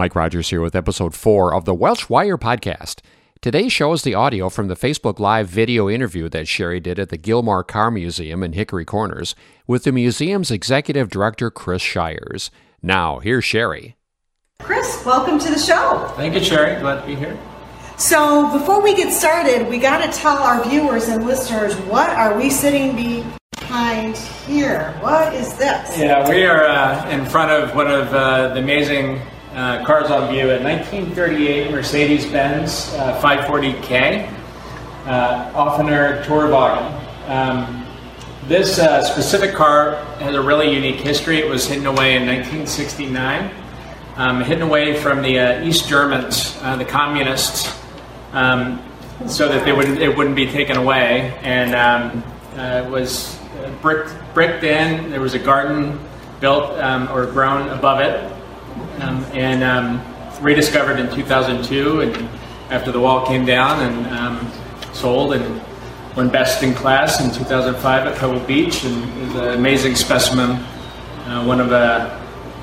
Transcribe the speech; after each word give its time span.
Mike 0.00 0.14
Rogers 0.14 0.48
here 0.48 0.62
with 0.62 0.74
episode 0.74 1.14
four 1.14 1.52
of 1.52 1.66
the 1.66 1.74
Welsh 1.74 2.08
Wire 2.08 2.38
podcast. 2.38 3.02
Today's 3.42 3.70
show 3.70 3.92
is 3.92 4.00
the 4.00 4.14
audio 4.14 4.48
from 4.48 4.68
the 4.68 4.74
Facebook 4.74 5.18
Live 5.18 5.46
video 5.46 5.90
interview 5.90 6.30
that 6.30 6.46
Sheri 6.46 6.82
did 6.82 6.98
at 6.98 7.10
the 7.10 7.18
Gilmore 7.18 7.62
Car 7.62 7.90
Museum 7.90 8.42
in 8.42 8.54
Hickory 8.54 8.86
Corners 8.86 9.34
with 9.66 9.84
the 9.84 9.92
museum's 9.92 10.50
executive 10.50 11.10
director, 11.10 11.50
Chris 11.50 11.82
Shires. 11.82 12.50
Now, 12.80 13.18
here's 13.18 13.44
Sheri. 13.44 13.92
Chris, 14.60 15.04
welcome 15.04 15.38
to 15.38 15.50
the 15.50 15.58
show. 15.58 16.10
Thank 16.16 16.32
you, 16.32 16.40
Sheri. 16.40 16.80
Glad 16.80 17.02
to 17.02 17.06
be 17.06 17.14
here. 17.14 17.38
So, 17.98 18.50
before 18.58 18.82
we 18.82 18.96
get 18.96 19.12
started, 19.12 19.68
we 19.68 19.76
got 19.76 20.10
to 20.10 20.18
tell 20.18 20.38
our 20.38 20.66
viewers 20.66 21.08
and 21.08 21.26
listeners 21.26 21.76
what 21.90 22.08
are 22.08 22.38
we 22.38 22.48
sitting 22.48 22.96
behind 23.58 24.16
here? 24.16 24.96
What 25.00 25.34
is 25.34 25.52
this? 25.58 25.98
Yeah, 25.98 26.26
we 26.26 26.46
are 26.46 26.64
uh, 26.64 27.10
in 27.10 27.26
front 27.26 27.50
of 27.50 27.76
one 27.76 27.88
of 27.88 28.14
uh, 28.14 28.54
the 28.54 28.60
amazing 28.60 29.20
uh, 29.54 29.84
cars 29.84 30.10
on 30.10 30.32
view, 30.32 30.50
a 30.50 30.62
1938 30.62 31.70
Mercedes-Benz 31.72 32.94
uh, 32.94 33.20
540K, 33.20 34.32
uh, 35.06 35.52
Offener 35.52 36.22
Tourenwagen. 36.24 37.28
Um, 37.28 37.86
this 38.46 38.78
uh, 38.78 39.02
specific 39.02 39.54
car 39.54 39.96
has 40.18 40.34
a 40.34 40.42
really 40.42 40.72
unique 40.72 41.00
history. 41.00 41.38
It 41.38 41.48
was 41.48 41.66
hidden 41.66 41.86
away 41.86 42.16
in 42.16 42.26
1969, 42.26 43.50
um, 44.16 44.40
hidden 44.40 44.62
away 44.62 45.00
from 45.00 45.22
the 45.22 45.38
uh, 45.38 45.64
East 45.64 45.88
Germans, 45.88 46.56
uh, 46.62 46.76
the 46.76 46.84
communists, 46.84 47.76
um, 48.32 48.82
so 49.26 49.48
that 49.48 49.64
they 49.64 49.72
wouldn't, 49.72 49.98
it 49.98 50.16
wouldn't 50.16 50.36
be 50.36 50.46
taken 50.46 50.76
away. 50.76 51.36
And 51.42 51.74
um, 51.74 52.24
it 52.56 52.88
was 52.88 53.38
bricked, 53.82 54.14
bricked 54.32 54.64
in. 54.64 55.10
There 55.10 55.20
was 55.20 55.34
a 55.34 55.38
garden 55.38 56.00
built 56.40 56.78
um, 56.78 57.08
or 57.10 57.26
grown 57.26 57.68
above 57.68 58.00
it 58.00 58.39
um, 59.02 59.24
and 59.32 59.62
um, 59.62 60.42
rediscovered 60.42 60.98
in 60.98 61.12
2002 61.14 62.00
and 62.00 62.16
after 62.70 62.92
the 62.92 63.00
wall 63.00 63.26
came 63.26 63.44
down 63.44 63.82
and 63.82 64.06
um, 64.14 64.52
sold 64.92 65.34
and 65.34 65.60
won 66.16 66.28
best 66.28 66.62
in 66.62 66.74
class 66.74 67.20
in 67.20 67.30
2005 67.30 68.06
at 68.06 68.18
Pebble 68.18 68.40
Beach 68.40 68.84
and 68.84 69.22
is 69.22 69.34
an 69.34 69.48
amazing 69.58 69.94
specimen. 69.94 70.50
Uh, 71.26 71.44
one 71.44 71.60
of 71.60 71.72
uh, 71.72 72.18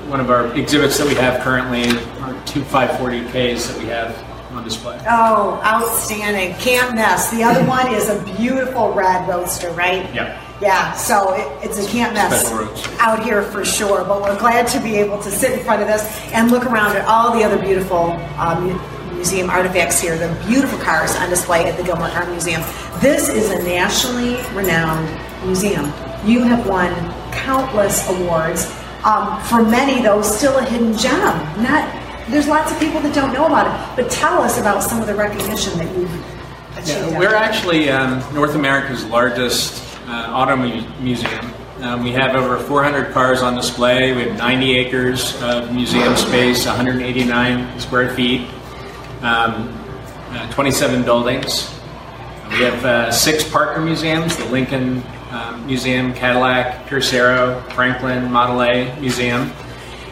one 0.08 0.20
of 0.20 0.30
our 0.30 0.54
exhibits 0.54 0.98
that 0.98 1.06
we 1.06 1.14
have 1.14 1.42
currently 1.42 1.84
are 2.20 2.46
two 2.46 2.62
540Ks 2.62 3.68
that 3.68 3.78
we 3.78 3.86
have 3.86 4.16
on 4.52 4.64
display. 4.64 4.98
Oh, 5.06 5.60
outstanding. 5.64 6.54
Can't 6.58 6.94
miss. 6.94 7.30
The 7.30 7.42
other 7.42 7.64
one 7.68 7.92
is 7.92 8.08
a 8.08 8.22
beautiful 8.36 8.92
red 8.92 9.28
roadster, 9.28 9.70
right? 9.72 10.12
Yep. 10.14 10.47
Yeah, 10.60 10.92
so 10.94 11.34
it, 11.34 11.64
it's 11.64 11.78
a 11.78 11.88
can't 11.88 12.14
mess 12.14 12.50
out 12.98 13.22
here 13.22 13.42
for 13.42 13.64
sure. 13.64 14.04
But 14.04 14.20
we're 14.22 14.38
glad 14.38 14.66
to 14.68 14.80
be 14.80 14.96
able 14.96 15.22
to 15.22 15.30
sit 15.30 15.56
in 15.56 15.64
front 15.64 15.82
of 15.82 15.88
this 15.88 16.02
and 16.32 16.50
look 16.50 16.66
around 16.66 16.96
at 16.96 17.06
all 17.06 17.36
the 17.36 17.44
other 17.44 17.58
beautiful 17.58 18.12
um, 18.38 18.80
museum 19.14 19.50
artifacts 19.50 20.00
here, 20.00 20.18
the 20.18 20.34
beautiful 20.46 20.78
cars 20.78 21.14
on 21.16 21.30
display 21.30 21.64
at 21.66 21.76
the 21.76 21.84
Gilmore 21.84 22.08
Car 22.08 22.28
Museum. 22.30 22.62
This 23.00 23.28
is 23.28 23.50
a 23.50 23.62
nationally 23.62 24.36
renowned 24.52 25.08
museum. 25.44 25.84
You 26.24 26.42
have 26.42 26.66
won 26.66 26.92
countless 27.32 28.08
awards. 28.08 28.66
Um, 29.04 29.40
for 29.42 29.62
many, 29.62 30.02
though, 30.02 30.22
still 30.22 30.58
a 30.58 30.64
hidden 30.64 30.96
gem. 30.96 31.12
Not 31.62 31.88
there's 32.30 32.46
lots 32.46 32.70
of 32.70 32.78
people 32.78 33.00
that 33.00 33.14
don't 33.14 33.32
know 33.32 33.46
about 33.46 33.66
it. 33.66 33.96
But 33.96 34.10
tell 34.10 34.42
us 34.42 34.58
about 34.58 34.82
some 34.82 35.00
of 35.00 35.06
the 35.06 35.14
recognition 35.14 35.78
that 35.78 35.96
you've 35.96 36.12
achieved. 36.76 37.12
Yeah, 37.12 37.18
we're 37.18 37.34
actually 37.34 37.90
um, 37.90 38.22
North 38.34 38.54
America's 38.54 39.04
largest 39.04 39.87
uh, 40.08 40.32
auto 40.32 40.56
mu- 40.56 40.82
museum. 41.00 41.52
Um, 41.80 42.02
we 42.02 42.10
have 42.12 42.34
over 42.34 42.58
400 42.58 43.12
cars 43.12 43.40
on 43.40 43.54
display. 43.54 44.12
We 44.12 44.22
have 44.22 44.38
90 44.38 44.76
acres 44.76 45.40
of 45.42 45.72
museum 45.72 46.16
space, 46.16 46.66
189 46.66 47.78
square 47.78 48.10
feet, 48.10 48.48
um, 49.20 49.68
uh, 50.30 50.50
27 50.50 51.04
buildings. 51.04 51.72
We 52.50 52.64
have 52.64 52.84
uh, 52.84 53.12
six 53.12 53.48
partner 53.48 53.84
museums 53.84 54.36
the 54.36 54.46
Lincoln 54.46 55.02
um, 55.30 55.66
Museum, 55.66 56.14
Cadillac, 56.14 56.86
Pierce 56.86 57.12
Arrow, 57.12 57.60
Franklin, 57.70 58.32
Model 58.32 58.62
A 58.62 58.98
Museum. 58.98 59.52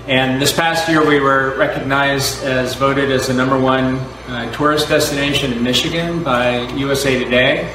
And 0.07 0.41
this 0.41 0.53
past 0.53 0.89
year, 0.89 1.05
we 1.05 1.19
were 1.19 1.57
recognized 1.57 2.45
as 2.45 2.77
voted 2.77 3.11
as 3.11 3.27
the 3.27 3.35
number 3.35 3.59
one 3.59 3.97
uh, 4.29 4.53
tourist 4.53 4.89
destination 4.89 5.53
in 5.53 5.65
Michigan 5.65 6.23
by 6.23 6.61
USA 6.75 7.19
Today 7.19 7.73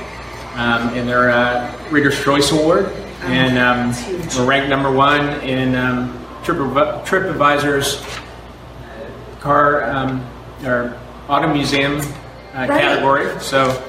um, 0.53 0.94
in 0.94 1.08
their 1.08 1.32
uh, 1.32 1.81
Reader's 1.91 2.24
Choice 2.24 2.52
Award. 2.52 2.85
Oh, 2.88 3.28
and 3.28 3.57
um, 3.57 3.94
we're 4.35 4.46
ranked 4.46 4.69
number 4.69 4.91
one 4.91 5.41
in 5.41 5.75
um, 5.75 6.18
TripAdvisor's 6.44 8.03
car 9.40 9.84
um, 9.84 10.25
or 10.66 10.97
auto 11.28 11.53
museum 11.53 12.00
uh, 12.00 12.66
right. 12.68 12.81
category. 12.81 13.40
So 13.40 13.84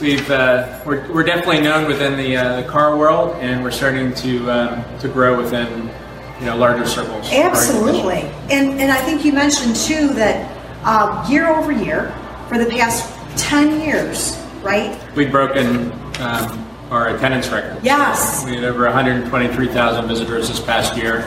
we've 0.00 0.30
uh, 0.30 0.80
we're, 0.86 1.10
we're 1.12 1.24
definitely 1.24 1.60
known 1.60 1.86
within 1.86 2.16
the, 2.16 2.36
uh, 2.36 2.60
the 2.60 2.68
car 2.68 2.96
world, 2.96 3.36
and 3.40 3.62
we're 3.62 3.70
starting 3.70 4.14
to 4.14 4.50
um, 4.50 4.98
to 5.00 5.08
grow 5.08 5.36
within 5.36 5.90
you 6.38 6.46
know 6.46 6.56
larger 6.56 6.86
circles. 6.86 7.30
Absolutely, 7.32 8.22
and 8.50 8.80
and 8.80 8.90
I 8.90 9.00
think 9.02 9.24
you 9.24 9.32
mentioned 9.32 9.76
too 9.76 10.08
that 10.14 10.50
uh, 10.84 11.26
year 11.28 11.48
over 11.48 11.72
year 11.72 12.14
for 12.48 12.58
the 12.58 12.70
past 12.70 13.12
ten 13.36 13.80
years, 13.80 14.40
right? 14.62 14.98
We've 15.14 15.30
broken 15.30 15.92
um, 16.20 16.69
our 16.90 17.14
attendance 17.14 17.48
record. 17.48 17.78
Yes. 17.82 18.44
We 18.44 18.56
had 18.56 18.64
over 18.64 18.84
123,000 18.84 20.08
visitors 20.08 20.48
this 20.48 20.60
past 20.60 20.96
year, 20.96 21.22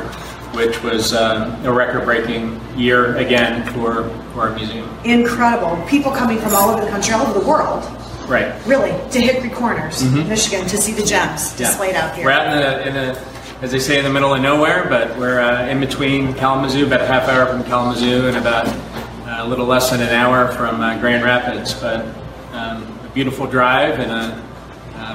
which 0.54 0.82
was 0.84 1.14
um, 1.14 1.66
a 1.66 1.72
record-breaking 1.72 2.60
year 2.78 3.16
again 3.16 3.66
for, 3.74 4.10
for 4.34 4.42
our 4.42 4.56
museum. 4.56 4.90
Incredible. 5.06 5.82
People 5.88 6.12
coming 6.12 6.38
from 6.38 6.54
all 6.54 6.70
over 6.70 6.84
the 6.84 6.92
country, 6.92 7.14
all 7.14 7.26
over 7.26 7.40
the 7.40 7.46
world. 7.46 7.84
Right. 8.28 8.54
Really, 8.66 8.92
to 9.12 9.20
Hickory 9.20 9.50
Corners, 9.50 10.04
mm-hmm. 10.04 10.30
Michigan, 10.30 10.66
to 10.68 10.78
see 10.78 10.94
the 10.94 11.04
gems 11.04 11.52
yeah. 11.52 11.68
displayed 11.68 11.96
out 11.96 12.16
here. 12.16 12.26
We're 12.26 12.32
out 12.32 12.54
in 12.54 12.60
the, 12.60 12.88
in 12.88 12.94
the, 12.94 13.26
as 13.62 13.72
they 13.72 13.80
say, 13.80 13.98
in 13.98 14.04
the 14.04 14.10
middle 14.10 14.34
of 14.34 14.42
nowhere, 14.42 14.88
but 14.90 15.18
we're 15.18 15.40
uh, 15.40 15.68
in 15.68 15.80
between 15.80 16.34
Kalamazoo, 16.34 16.86
about 16.86 17.02
a 17.02 17.08
half 17.08 17.28
hour 17.28 17.46
from 17.46 17.64
Kalamazoo, 17.66 18.28
and 18.28 18.38
about 18.38 18.68
uh, 18.68 19.46
a 19.46 19.48
little 19.48 19.66
less 19.66 19.92
than 19.92 20.02
an 20.02 20.10
hour 20.10 20.52
from 20.54 20.82
uh, 20.82 20.98
Grand 21.00 21.24
Rapids. 21.24 21.74
But 21.74 22.06
um, 22.54 22.84
a 23.04 23.12
beautiful 23.14 23.46
drive 23.46 24.00
and 24.00 24.12
a 24.12 24.16
uh, 24.16 24.42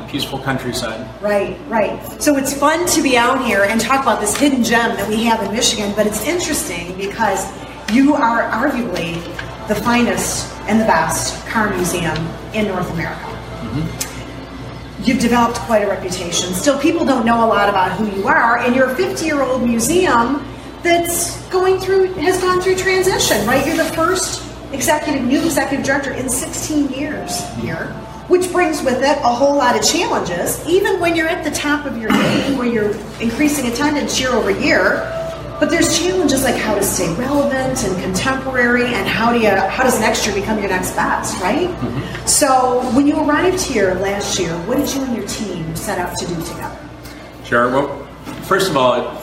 peaceful 0.08 0.38
countryside. 0.38 1.06
Right, 1.22 1.58
right. 1.68 2.22
So 2.22 2.36
it's 2.36 2.52
fun 2.52 2.86
to 2.86 3.02
be 3.02 3.16
out 3.16 3.44
here 3.44 3.64
and 3.64 3.80
talk 3.80 4.02
about 4.02 4.20
this 4.20 4.36
hidden 4.36 4.64
gem 4.64 4.96
that 4.96 5.08
we 5.08 5.24
have 5.24 5.42
in 5.42 5.52
Michigan, 5.52 5.92
but 5.94 6.06
it's 6.06 6.24
interesting 6.24 6.96
because 6.96 7.46
you 7.92 8.14
are 8.14 8.50
arguably 8.50 9.14
the 9.68 9.74
finest 9.74 10.52
and 10.62 10.80
the 10.80 10.84
best 10.84 11.46
car 11.46 11.70
museum 11.74 12.16
in 12.54 12.66
North 12.68 12.90
America. 12.92 13.20
Mm-hmm. 13.20 15.04
You've 15.04 15.20
developed 15.20 15.58
quite 15.60 15.82
a 15.82 15.88
reputation. 15.88 16.52
Still, 16.54 16.78
people 16.78 17.04
don't 17.04 17.24
know 17.24 17.44
a 17.44 17.46
lot 17.46 17.68
about 17.68 17.92
who 17.92 18.10
you 18.10 18.26
are, 18.26 18.58
and 18.58 18.74
you're 18.74 18.90
a 18.90 18.96
50 18.96 19.24
year 19.24 19.42
old 19.42 19.62
museum 19.62 20.44
that's 20.82 21.42
going 21.48 21.78
through, 21.78 22.12
has 22.14 22.40
gone 22.40 22.60
through 22.60 22.76
transition, 22.76 23.46
right? 23.46 23.66
You're 23.66 23.76
the 23.76 23.92
first 23.92 24.44
executive, 24.72 25.22
new 25.24 25.44
executive 25.44 25.84
director 25.84 26.12
in 26.12 26.28
16 26.28 26.88
years 26.90 27.46
here 27.56 27.94
which 28.28 28.52
brings 28.52 28.82
with 28.82 29.02
it 29.02 29.18
a 29.18 29.28
whole 29.28 29.56
lot 29.56 29.76
of 29.76 29.82
challenges. 29.82 30.64
Even 30.66 31.00
when 31.00 31.16
you're 31.16 31.28
at 31.28 31.42
the 31.44 31.50
top 31.50 31.86
of 31.86 31.96
your 31.96 32.10
game, 32.10 32.56
where 32.58 32.68
you're 32.68 32.94
increasing 33.20 33.66
attendance 33.70 34.20
year 34.20 34.30
over 34.30 34.50
year, 34.50 35.14
but 35.58 35.70
there's 35.70 35.98
challenges 35.98 36.44
like 36.44 36.54
how 36.54 36.74
to 36.74 36.82
stay 36.82 37.12
relevant 37.16 37.82
and 37.82 38.00
contemporary, 38.00 38.94
and 38.94 39.08
how 39.08 39.32
do 39.32 39.40
you 39.40 39.48
how 39.48 39.82
does 39.82 39.98
next 39.98 40.24
year 40.24 40.34
become 40.34 40.58
your 40.58 40.68
next 40.68 40.92
best, 40.92 41.40
right? 41.42 41.68
Mm-hmm. 41.68 42.26
So 42.26 42.80
when 42.94 43.06
you 43.08 43.18
arrived 43.18 43.60
here 43.60 43.94
last 43.94 44.38
year, 44.38 44.54
what 44.66 44.78
did 44.78 44.94
you 44.94 45.02
and 45.02 45.16
your 45.16 45.26
team 45.26 45.74
set 45.74 45.98
out 45.98 46.16
to 46.18 46.26
do 46.26 46.34
together? 46.44 46.78
Sure. 47.44 47.70
Well, 47.70 48.06
first 48.44 48.70
of 48.70 48.76
all. 48.76 49.16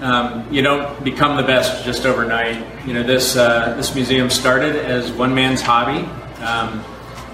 Um, 0.00 0.46
you 0.54 0.62
don't 0.62 1.02
become 1.02 1.36
the 1.36 1.42
best 1.42 1.84
just 1.84 2.06
overnight. 2.06 2.64
You 2.86 2.94
know 2.94 3.02
this. 3.02 3.36
Uh, 3.36 3.74
this 3.76 3.96
museum 3.96 4.30
started 4.30 4.76
as 4.76 5.10
one 5.10 5.34
man's 5.34 5.60
hobby. 5.60 6.08
Um, 6.40 6.84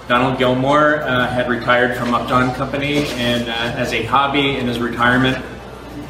Donald 0.08 0.38
Gilmore 0.38 1.02
uh, 1.02 1.26
had 1.28 1.48
retired 1.48 1.96
from 1.96 2.14
Upjohn 2.14 2.54
Company, 2.54 3.06
and 3.16 3.48
uh, 3.48 3.52
as 3.52 3.92
a 3.92 4.02
hobby 4.04 4.56
in 4.56 4.66
his 4.66 4.78
retirement, 4.78 5.42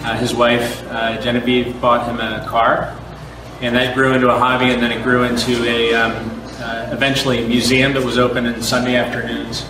Uh, 0.05 0.15
his 0.19 0.35
wife, 0.35 0.85
uh, 0.91 1.17
Genevieve, 1.23 1.81
bought 1.81 2.07
him 2.07 2.21
a 2.21 2.45
car, 2.47 2.93
and 3.63 3.75
that 3.75 3.95
grew 3.95 4.13
into 4.13 4.29
a 4.29 4.39
hobby, 4.39 4.71
and 4.71 4.83
then 4.83 4.93
it 4.93 5.03
grew 5.03 5.25
into 5.25 5.65
a 5.65 5.95
um, 5.95 6.13
uh, 6.61 6.91
eventually 6.93 7.43
a 7.43 7.49
museum 7.49 7.95
that 7.95 8.05
was 8.05 8.19
open 8.19 8.45
in 8.45 8.61
Sunday 8.61 8.97
afternoons. 8.97 9.65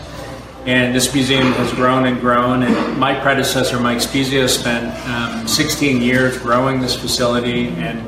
And 0.66 0.92
this 0.92 1.14
museum 1.14 1.52
has 1.52 1.70
grown 1.74 2.06
and 2.06 2.18
grown. 2.20 2.64
And 2.64 2.98
my 2.98 3.14
predecessor, 3.14 3.78
Mike 3.78 4.00
Spezia, 4.00 4.48
spent 4.48 4.90
um, 5.06 5.46
16 5.46 6.02
years 6.02 6.36
growing 6.38 6.80
this 6.80 6.96
facility. 6.96 7.68
And, 7.68 8.02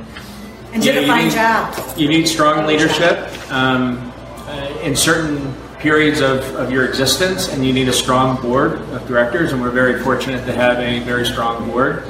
and 0.73 0.83
did 0.83 1.05
a 1.05 1.07
fine 1.07 1.31
job. 1.31 1.75
You 1.97 2.09
need 2.09 2.27
strong 2.27 2.67
leadership 2.67 3.29
um, 3.53 4.13
uh, 4.49 4.83
in 4.83 4.97
certain 4.97 5.55
periods 5.79 6.21
of, 6.21 6.41
of 6.57 6.71
your 6.71 6.87
existence, 6.87 7.49
and 7.49 7.65
you 7.65 7.73
need 7.73 7.89
a 7.89 7.93
strong 7.93 8.41
board 8.41 8.81
of 8.93 9.07
directors. 9.07 9.53
And 9.53 9.61
we're 9.61 9.71
very 9.71 10.03
fortunate 10.03 10.45
to 10.47 10.53
have 10.53 10.79
a 10.79 11.01
very 11.01 11.27
strong 11.27 11.69
board. 11.71 12.05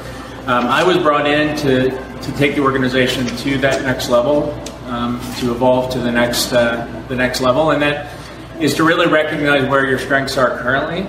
Um, 0.46 0.66
I 0.66 0.84
was 0.84 0.96
brought 0.98 1.26
in 1.26 1.56
to, 1.58 1.90
to 1.90 2.32
take 2.36 2.54
the 2.54 2.62
organization 2.62 3.26
to 3.26 3.58
that 3.58 3.82
next 3.82 4.08
level, 4.08 4.52
um, 4.86 5.20
to 5.40 5.50
evolve 5.50 5.92
to 5.92 5.98
the 5.98 6.12
next 6.12 6.52
uh, 6.52 6.86
the 7.08 7.16
next 7.16 7.40
level, 7.40 7.72
and 7.72 7.82
that 7.82 8.12
is 8.60 8.74
to 8.74 8.84
really 8.84 9.08
recognize 9.08 9.69
where 9.69 9.84
your 9.86 9.98
strengths 9.98 10.36
are 10.36 10.58
currently, 10.58 11.00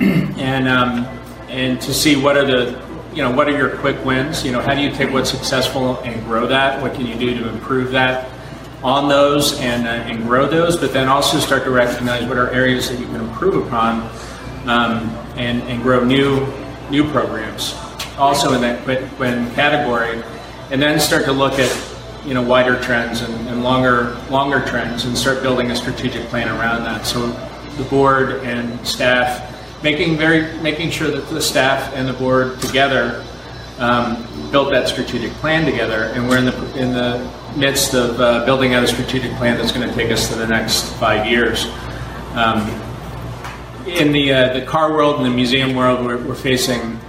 and 0.40 0.66
um, 0.66 1.04
and 1.48 1.80
to 1.82 1.92
see 1.92 2.16
what 2.16 2.36
are 2.38 2.46
the 2.46 2.82
you 3.12 3.22
know 3.22 3.30
what 3.30 3.48
are 3.48 3.56
your 3.56 3.76
quick 3.76 4.02
wins. 4.04 4.44
You 4.44 4.52
know, 4.52 4.60
how 4.60 4.74
do 4.74 4.80
you 4.80 4.90
take 4.90 5.12
what's 5.12 5.30
successful 5.30 5.98
and 6.00 6.24
grow 6.24 6.46
that? 6.46 6.80
What 6.80 6.94
can 6.94 7.06
you 7.06 7.16
do 7.16 7.38
to 7.38 7.48
improve 7.48 7.90
that? 7.92 8.30
On 8.82 9.08
those 9.08 9.58
and, 9.60 9.86
uh, 9.86 9.90
and 9.90 10.22
grow 10.22 10.46
those, 10.46 10.76
but 10.76 10.92
then 10.92 11.08
also 11.08 11.38
start 11.38 11.64
to 11.64 11.70
recognize 11.70 12.24
what 12.26 12.36
are 12.36 12.50
areas 12.50 12.88
that 12.88 12.98
you 13.00 13.06
can 13.06 13.16
improve 13.16 13.66
upon 13.66 14.08
um, 14.68 15.08
and, 15.36 15.62
and 15.62 15.82
grow 15.82 16.04
new 16.04 16.46
new 16.90 17.10
programs 17.10 17.74
also 18.18 18.52
in 18.52 18.60
that 18.60 18.82
quick 18.84 19.00
win 19.18 19.50
category, 19.52 20.22
and 20.70 20.82
then 20.82 20.98
start 21.00 21.24
to 21.24 21.32
look 21.32 21.54
at 21.54 21.94
you 22.26 22.34
know 22.34 22.42
wider 22.42 22.80
trends 22.82 23.22
and, 23.22 23.48
and 23.48 23.62
longer 23.62 24.16
longer 24.28 24.64
trends 24.66 25.04
and 25.04 25.16
start 25.16 25.42
building 25.42 25.70
a 25.70 25.76
strategic 25.76 26.24
plan 26.26 26.48
around 26.48 26.84
that. 26.84 27.06
So 27.06 27.28
the 27.76 27.84
board 27.84 28.42
and 28.44 28.86
staff 28.86 29.54
making 29.82 30.16
very 30.16 30.58
making 30.60 30.90
sure 30.90 31.10
that 31.10 31.28
the 31.28 31.40
staff 31.40 31.92
and 31.94 32.08
the 32.08 32.12
board 32.12 32.60
together 32.60 33.24
um, 33.78 34.26
built 34.50 34.72
that 34.72 34.88
strategic 34.88 35.30
plan 35.34 35.64
together, 35.64 36.10
and 36.14 36.28
we're 36.28 36.38
in 36.38 36.46
the 36.46 36.78
in 36.78 36.92
the 36.92 37.30
midst 37.58 37.94
of 37.94 38.20
uh, 38.20 38.44
building 38.44 38.74
out 38.74 38.84
a 38.84 38.88
strategic 38.88 39.32
plan 39.32 39.58
that's 39.58 39.72
going 39.72 39.88
to 39.88 39.94
take 39.94 40.10
us 40.10 40.28
to 40.28 40.34
the 40.36 40.46
next 40.46 40.92
five 40.94 41.26
years. 41.26 41.66
Um, 42.34 42.68
in 43.86 44.12
the 44.12 44.32
uh, 44.32 44.52
the 44.52 44.62
car 44.62 44.92
world 44.92 45.16
and 45.16 45.24
the 45.24 45.30
museum 45.30 45.74
world, 45.74 46.04
we're, 46.04 46.22
we're 46.24 46.34
facing 46.34 47.00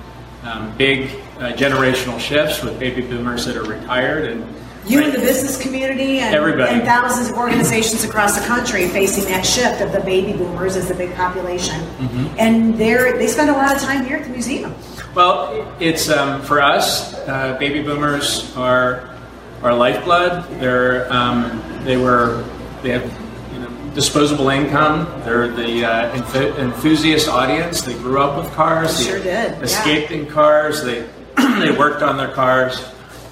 um, 0.44 0.76
big 0.78 1.10
uh, 1.38 1.52
generational 1.54 2.20
shifts 2.20 2.64
with 2.64 2.80
baby 2.80 3.02
boomers 3.02 3.46
that 3.46 3.56
are 3.56 3.64
retired 3.64 4.26
and 4.30 4.56
you 4.90 5.04
in 5.04 5.12
the 5.12 5.20
business 5.20 5.62
community 5.62 6.20
and, 6.20 6.34
Everybody. 6.34 6.72
and 6.72 6.84
thousands 6.84 7.30
of 7.30 7.38
organizations 7.38 8.04
across 8.04 8.40
the 8.40 8.46
country 8.48 8.88
facing 8.88 9.26
that 9.26 9.46
shift 9.46 9.82
of 9.82 9.92
the 9.92 10.00
baby 10.00 10.36
boomers 10.36 10.76
as 10.76 10.90
a 10.90 10.96
big 10.96 11.14
population. 11.16 11.80
Mm-hmm. 11.80 12.36
And 12.40 12.76
they're, 12.76 13.18
they 13.18 13.28
spend 13.28 13.50
a 13.50 13.54
lot 13.54 13.76
of 13.76 13.82
time 13.82 14.06
here 14.06 14.18
at 14.18 14.24
the 14.24 14.32
museum. 14.32 14.74
Well, 15.14 15.76
it's 15.80 16.10
um, 16.10 16.42
for 16.42 16.62
us. 16.62 17.14
Uh, 17.14 17.58
baby 17.60 17.84
boomers 17.84 18.56
are 18.56 19.16
our 19.64 19.74
lifeblood. 19.74 20.44
They're 20.60 21.12
um, 21.12 21.62
they 21.84 21.98
were 21.98 22.44
they 22.82 22.92
have 22.92 23.04
you 23.54 23.60
know, 23.60 23.70
disposable 23.94 24.50
income. 24.50 25.06
They're 25.24 25.48
the 25.50 25.86
uh, 25.86 26.16
enth- 26.16 26.58
enthusiast 26.60 27.28
audience. 27.28 27.82
They 27.82 27.94
grew 27.94 28.22
up 28.22 28.42
with 28.42 28.54
cars. 28.54 29.06
Sure 29.06 29.22
did, 29.22 29.62
Escaped 29.62 30.12
in 30.12 30.26
cars. 30.28 30.84
They 30.84 31.08
they 31.38 31.72
worked 31.72 32.02
on 32.02 32.18
their 32.18 32.32
cars. 32.32 32.84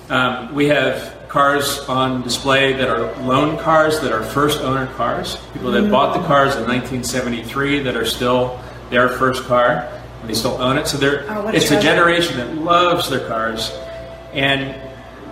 Um, 0.09 0.53
we 0.55 0.67
have 0.67 1.15
cars 1.27 1.79
on 1.89 2.23
display 2.23 2.73
that 2.73 2.89
are 2.89 3.13
loan 3.23 3.57
cars 3.57 3.99
that 3.99 4.11
are 4.13 4.23
first 4.23 4.61
owner 4.61 4.87
cars. 4.93 5.37
People 5.53 5.71
that 5.71 5.91
bought 5.91 6.19
the 6.19 6.25
cars 6.25 6.55
in 6.55 6.61
1973 6.63 7.79
that 7.83 7.97
are 7.97 8.05
still 8.05 8.59
their 8.89 9.09
first 9.09 9.43
car 9.43 9.89
and 10.21 10.29
they 10.29 10.33
still 10.33 10.61
own 10.61 10.77
it. 10.77 10.87
So 10.87 10.97
they're 10.97 11.25
Oh, 11.29 11.47
it's 11.49 11.71
a 11.71 11.81
generation 11.81 12.37
that 12.37 12.55
loves 12.55 13.09
their 13.09 13.27
cars. 13.27 13.71
And 14.33 14.75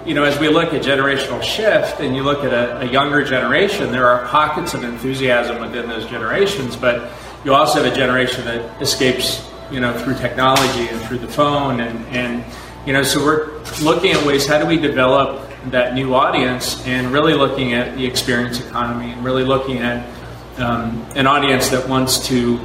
you 0.06 0.14
know, 0.14 0.24
as 0.24 0.40
we 0.40 0.50
look 0.50 0.74
at 0.74 0.84
generational 0.84 1.42
shift 1.42 2.00
and 2.00 2.16
you 2.16 2.24
look 2.24 2.44
at 2.44 2.54
a, 2.54 2.82
a 2.82 2.92
younger 2.92 3.24
generation, 3.24 3.92
there 3.92 4.08
are 4.08 4.28
pockets 4.28 4.74
of 4.74 4.84
enthusiasm 4.84 5.60
within 5.60 5.90
those 5.90 6.06
generations, 6.06 6.76
but 6.76 7.12
you 7.44 7.54
also 7.54 7.84
have 7.84 7.92
a 7.92 7.96
generation 7.96 8.46
that 8.46 8.82
escapes, 8.82 9.50
you 9.72 9.80
know, 9.80 9.98
through 10.00 10.16
technology 10.16 10.88
and 10.88 11.02
through 11.02 11.18
the 11.18 11.28
phone 11.28 11.80
and, 11.80 12.06
and 12.08 12.44
you 12.86 12.94
know, 12.94 13.02
so 13.02 13.24
we're 13.24 13.64
looking 13.82 14.12
at 14.12 14.24
ways 14.28 14.46
how 14.46 14.60
do 14.60 14.68
we 14.68 14.78
develop 14.78 15.50
that 15.72 15.96
new 15.96 16.14
audience 16.14 16.86
and 16.86 17.12
really 17.12 17.34
looking 17.34 17.74
at 17.74 17.98
the 17.98 18.06
experience 18.06 18.60
economy 18.60 19.12
and 19.12 19.26
really 19.26 19.44
looking 19.44 19.80
at 19.80 20.08
um, 20.60 21.04
an 21.16 21.26
audience 21.26 21.70
that 21.70 21.88
wants 21.90 22.28
to 22.28 22.60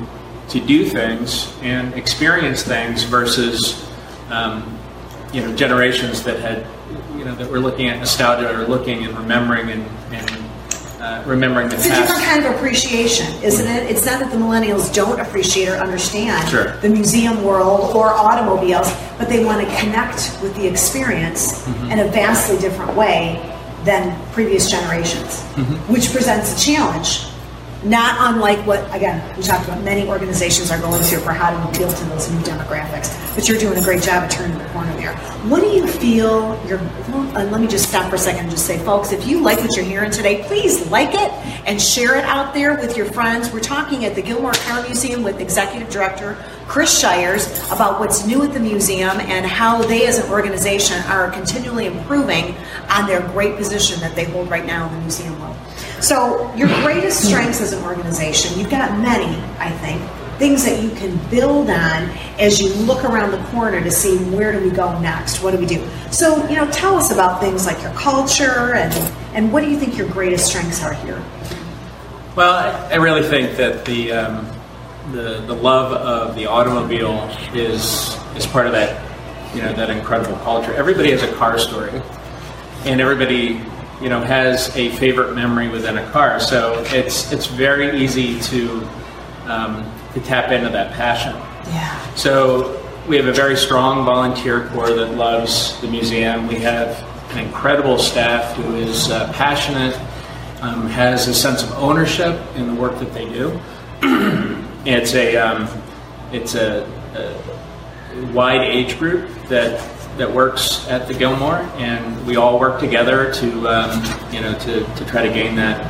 to 0.50 0.60
do 0.60 0.84
things 0.84 1.52
and 1.62 1.94
experience 1.94 2.62
things 2.62 3.04
versus 3.04 3.88
um, 4.30 4.78
you 5.32 5.40
know 5.40 5.54
generations 5.56 6.22
that 6.24 6.38
had 6.40 6.66
you 7.20 7.26
know 7.26 7.34
that 7.34 7.50
were 7.50 7.60
looking 7.60 7.88
at 7.88 7.98
nostalgia 7.98 8.48
or 8.58 8.66
looking 8.66 9.04
and 9.04 9.14
remembering 9.16 9.68
and, 9.68 9.82
and 10.10 10.30
uh, 11.02 11.22
remembering 11.26 11.68
the 11.68 11.74
It's 11.76 11.84
a 11.86 11.90
different 11.90 12.22
kind 12.22 12.44
of 12.46 12.54
appreciation, 12.54 13.26
isn't 13.42 13.66
it? 13.66 13.90
It's 13.90 14.06
not 14.06 14.20
that 14.20 14.30
the 14.30 14.38
millennials 14.38 14.92
don't 14.94 15.20
appreciate 15.20 15.68
or 15.68 15.76
understand 15.76 16.48
Sure. 16.48 16.76
the 16.78 16.88
museum 16.88 17.44
world 17.44 17.94
or 17.94 18.06
automobiles, 18.08 18.90
but 19.18 19.28
they 19.28 19.44
want 19.44 19.66
to 19.66 19.76
connect 19.76 20.38
with 20.42 20.54
the 20.56 20.66
experience 20.66 21.60
Mm-hmm. 21.66 21.90
in 21.92 21.98
a 22.00 22.08
vastly 22.08 22.56
different 22.58 22.94
way 22.96 23.36
than 23.84 24.18
previous 24.32 24.70
generations, 24.70 25.42
Mm-hmm. 25.56 25.92
which 25.92 26.10
presents 26.10 26.56
a 26.56 26.66
challenge. 26.66 27.26
Not 27.82 28.34
unlike 28.34 28.66
what, 28.66 28.84
again, 28.94 29.36
we 29.38 29.42
talked 29.42 29.64
about 29.64 29.82
many 29.82 30.06
organizations 30.06 30.70
are 30.70 30.78
going 30.78 31.02
through 31.02 31.20
for 31.20 31.32
how 31.32 31.50
to 31.50 31.68
appeal 31.70 31.90
to 31.90 32.04
those 32.04 32.30
new 32.30 32.40
demographics. 32.40 33.34
But 33.34 33.48
you're 33.48 33.58
doing 33.58 33.78
a 33.78 33.82
great 33.82 34.02
job 34.02 34.24
of 34.24 34.30
turning 34.30 34.58
the 34.58 34.64
corner 34.66 34.94
there. 34.96 35.16
What 35.48 35.60
do 35.60 35.68
you 35.68 35.86
feel 35.86 36.62
you're, 36.66 36.78
uh, 36.78 37.48
let 37.50 37.58
me 37.58 37.66
just 37.66 37.88
stop 37.88 38.10
for 38.10 38.16
a 38.16 38.18
second 38.18 38.40
and 38.42 38.50
just 38.50 38.66
say, 38.66 38.78
folks, 38.78 39.12
if 39.12 39.26
you 39.26 39.40
like 39.40 39.60
what 39.60 39.74
you're 39.76 39.84
hearing 39.86 40.10
today, 40.10 40.44
please 40.44 40.90
like 40.90 41.14
it 41.14 41.32
and 41.66 41.80
share 41.80 42.18
it 42.18 42.24
out 42.24 42.52
there 42.52 42.76
with 42.76 42.98
your 42.98 43.06
friends. 43.06 43.50
We're 43.50 43.60
talking 43.60 44.04
at 44.04 44.14
the 44.14 44.20
Gilmore 44.20 44.52
Car 44.52 44.82
Museum 44.82 45.22
with 45.22 45.40
Executive 45.40 45.88
Director 45.88 46.36
Chris 46.68 47.00
Shires 47.00 47.48
about 47.72 47.98
what's 47.98 48.26
new 48.26 48.42
at 48.42 48.52
the 48.52 48.60
museum 48.60 49.18
and 49.20 49.46
how 49.46 49.82
they 49.82 50.06
as 50.06 50.18
an 50.18 50.30
organization 50.30 51.02
are 51.04 51.30
continually 51.30 51.86
improving 51.86 52.54
on 52.90 53.06
their 53.06 53.26
great 53.28 53.56
position 53.56 53.98
that 54.00 54.14
they 54.14 54.24
hold 54.24 54.50
right 54.50 54.66
now 54.66 54.86
in 54.86 54.94
the 54.94 55.00
museum 55.00 55.40
world. 55.40 55.56
So, 56.00 56.52
your 56.54 56.68
greatest 56.82 57.26
strengths 57.26 57.60
as 57.60 57.72
an 57.72 57.84
organization, 57.84 58.58
you've 58.58 58.70
got 58.70 58.98
many, 59.00 59.36
I 59.58 59.70
think, 59.70 60.00
things 60.38 60.64
that 60.64 60.82
you 60.82 60.90
can 60.90 61.18
build 61.28 61.68
on 61.68 62.08
as 62.38 62.60
you 62.60 62.72
look 62.84 63.04
around 63.04 63.32
the 63.32 63.42
corner 63.50 63.82
to 63.82 63.90
see 63.90 64.16
where 64.34 64.52
do 64.52 64.60
we 64.60 64.70
go 64.70 64.98
next? 65.00 65.42
What 65.42 65.50
do 65.50 65.58
we 65.58 65.66
do? 65.66 65.86
So, 66.10 66.48
you 66.48 66.56
know, 66.56 66.70
tell 66.70 66.96
us 66.96 67.12
about 67.12 67.40
things 67.40 67.66
like 67.66 67.82
your 67.82 67.92
culture 67.92 68.74
and, 68.74 68.92
and 69.34 69.52
what 69.52 69.62
do 69.62 69.70
you 69.70 69.78
think 69.78 69.98
your 69.98 70.08
greatest 70.08 70.46
strengths 70.46 70.82
are 70.82 70.94
here? 70.94 71.22
Well, 72.34 72.54
I, 72.90 72.94
really 72.94 73.28
think 73.28 73.58
that 73.58 73.84
the, 73.84 74.12
um, 74.12 74.50
the 75.12 75.42
the 75.46 75.54
love 75.54 75.92
of 75.92 76.36
the 76.36 76.46
automobile 76.46 77.28
is 77.54 78.16
is 78.36 78.46
part 78.46 78.66
of 78.66 78.72
that 78.72 79.02
you 79.54 79.62
know 79.62 79.72
that 79.72 79.90
incredible 79.90 80.36
culture. 80.38 80.72
Everybody 80.74 81.10
has 81.10 81.22
a 81.22 81.32
car 81.34 81.58
story, 81.58 81.90
and 82.84 83.00
everybody 83.00 83.60
you 84.00 84.08
know 84.08 84.20
has 84.20 84.74
a 84.76 84.90
favorite 84.96 85.34
memory 85.34 85.68
within 85.68 85.98
a 85.98 86.10
car. 86.10 86.40
So 86.40 86.82
it's 86.88 87.32
it's 87.32 87.46
very 87.46 88.00
easy 88.00 88.40
to 88.40 88.88
um, 89.46 89.92
to 90.14 90.20
tap 90.20 90.50
into 90.50 90.70
that 90.70 90.92
passion. 90.92 91.34
Yeah. 91.66 92.14
So 92.14 92.80
we 93.08 93.16
have 93.16 93.26
a 93.26 93.32
very 93.32 93.56
strong 93.56 94.04
volunteer 94.04 94.68
corps 94.68 94.92
that 94.94 95.14
loves 95.14 95.80
the 95.80 95.88
museum. 95.88 96.46
We 96.46 96.56
have 96.56 97.02
an 97.32 97.38
incredible 97.38 97.98
staff 97.98 98.56
who 98.56 98.76
is 98.76 99.10
uh, 99.10 99.32
passionate, 99.32 99.96
um, 100.62 100.88
has 100.88 101.28
a 101.28 101.34
sense 101.34 101.62
of 101.62 101.72
ownership 101.72 102.40
in 102.56 102.66
the 102.66 102.74
work 102.74 102.98
that 102.98 103.12
they 103.12 103.28
do. 103.28 103.60
it's 104.84 105.14
a 105.14 105.36
um, 105.36 105.68
it's 106.32 106.54
a, 106.54 106.86
a 107.14 108.32
wide 108.32 108.62
age 108.62 108.98
group 108.98 109.30
that 109.48 109.80
that 110.20 110.30
works 110.30 110.86
at 110.88 111.08
the 111.08 111.14
Gilmore, 111.14 111.56
and 111.78 112.26
we 112.26 112.36
all 112.36 112.60
work 112.60 112.78
together 112.78 113.32
to 113.32 113.68
um, 113.68 113.90
you 114.32 114.42
know 114.42 114.52
to, 114.58 114.84
to 114.96 115.04
try 115.06 115.26
to 115.26 115.32
gain 115.32 115.56
that 115.56 115.80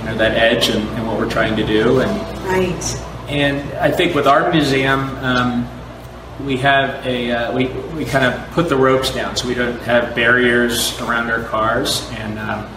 you 0.00 0.06
know 0.06 0.16
that 0.16 0.32
edge 0.36 0.68
and, 0.70 0.82
in 0.98 1.06
what 1.06 1.16
we're 1.16 1.30
trying 1.30 1.54
to 1.56 1.64
do 1.64 2.00
and 2.00 2.10
Right. 2.46 3.00
and 3.28 3.60
I 3.74 3.92
think 3.92 4.16
with 4.16 4.26
our 4.26 4.50
museum, 4.50 5.00
um, 5.24 5.68
we 6.44 6.56
have 6.56 7.06
a 7.06 7.30
uh, 7.30 7.52
we 7.52 7.68
we 7.96 8.04
kind 8.04 8.24
of 8.24 8.50
put 8.50 8.68
the 8.68 8.76
ropes 8.76 9.14
down, 9.14 9.36
so 9.36 9.46
we 9.46 9.54
don't 9.54 9.80
have 9.82 10.16
barriers 10.16 11.00
around 11.02 11.30
our 11.30 11.44
cars, 11.44 12.10
and 12.14 12.40
um, 12.40 12.68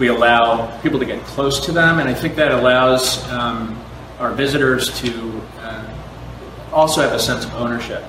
we 0.00 0.08
allow 0.08 0.66
people 0.80 0.98
to 0.98 1.06
get 1.06 1.22
close 1.22 1.64
to 1.66 1.72
them, 1.72 2.00
and 2.00 2.08
I 2.08 2.14
think 2.14 2.34
that 2.36 2.50
allows 2.50 3.22
um, 3.30 3.78
our 4.18 4.32
visitors 4.32 4.98
to 5.00 5.40
uh, 5.60 5.84
also 6.72 7.02
have 7.02 7.12
a 7.12 7.20
sense 7.20 7.44
of 7.44 7.54
ownership. 7.54 8.02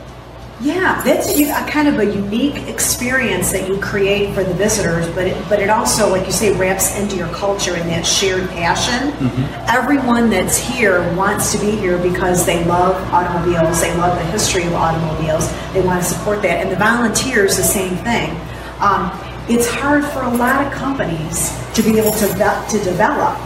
Yeah, 0.61 1.01
that's 1.03 1.37
a, 1.37 1.43
a 1.49 1.69
kind 1.69 1.89
of 1.89 1.99
a 1.99 2.05
unique 2.05 2.55
experience 2.69 3.51
that 3.51 3.67
you 3.67 3.77
create 3.79 4.33
for 4.33 4.43
the 4.43 4.53
visitors, 4.53 5.05
but 5.13 5.27
it, 5.27 5.49
but 5.49 5.59
it 5.59 5.69
also, 5.69 6.09
like 6.09 6.25
you 6.25 6.31
say, 6.31 6.57
wraps 6.57 6.97
into 6.97 7.17
your 7.17 7.27
culture 7.29 7.75
and 7.75 7.89
that 7.89 8.05
shared 8.05 8.47
passion. 8.49 9.11
Everyone 9.67 10.29
that's 10.29 10.57
here 10.57 11.01
wants 11.15 11.51
to 11.51 11.57
be 11.59 11.71
here 11.71 11.97
because 11.97 12.45
they 12.45 12.63
love 12.63 12.95
automobiles, 13.13 13.81
they 13.81 13.93
love 13.97 14.17
the 14.17 14.25
history 14.31 14.63
of 14.63 14.73
automobiles, 14.73 15.51
they 15.73 15.81
want 15.81 16.01
to 16.01 16.07
support 16.07 16.41
that, 16.43 16.61
and 16.61 16.71
the 16.71 16.77
volunteers 16.77 17.57
the 17.57 17.63
same 17.63 17.97
thing. 17.97 18.31
Um, 18.79 19.11
it's 19.49 19.67
hard 19.67 20.05
for 20.05 20.21
a 20.23 20.29
lot 20.29 20.65
of 20.65 20.71
companies 20.71 21.51
to 21.73 21.83
be 21.83 21.99
able 21.99 22.11
to 22.13 22.27
to 22.27 22.83
develop 22.83 23.37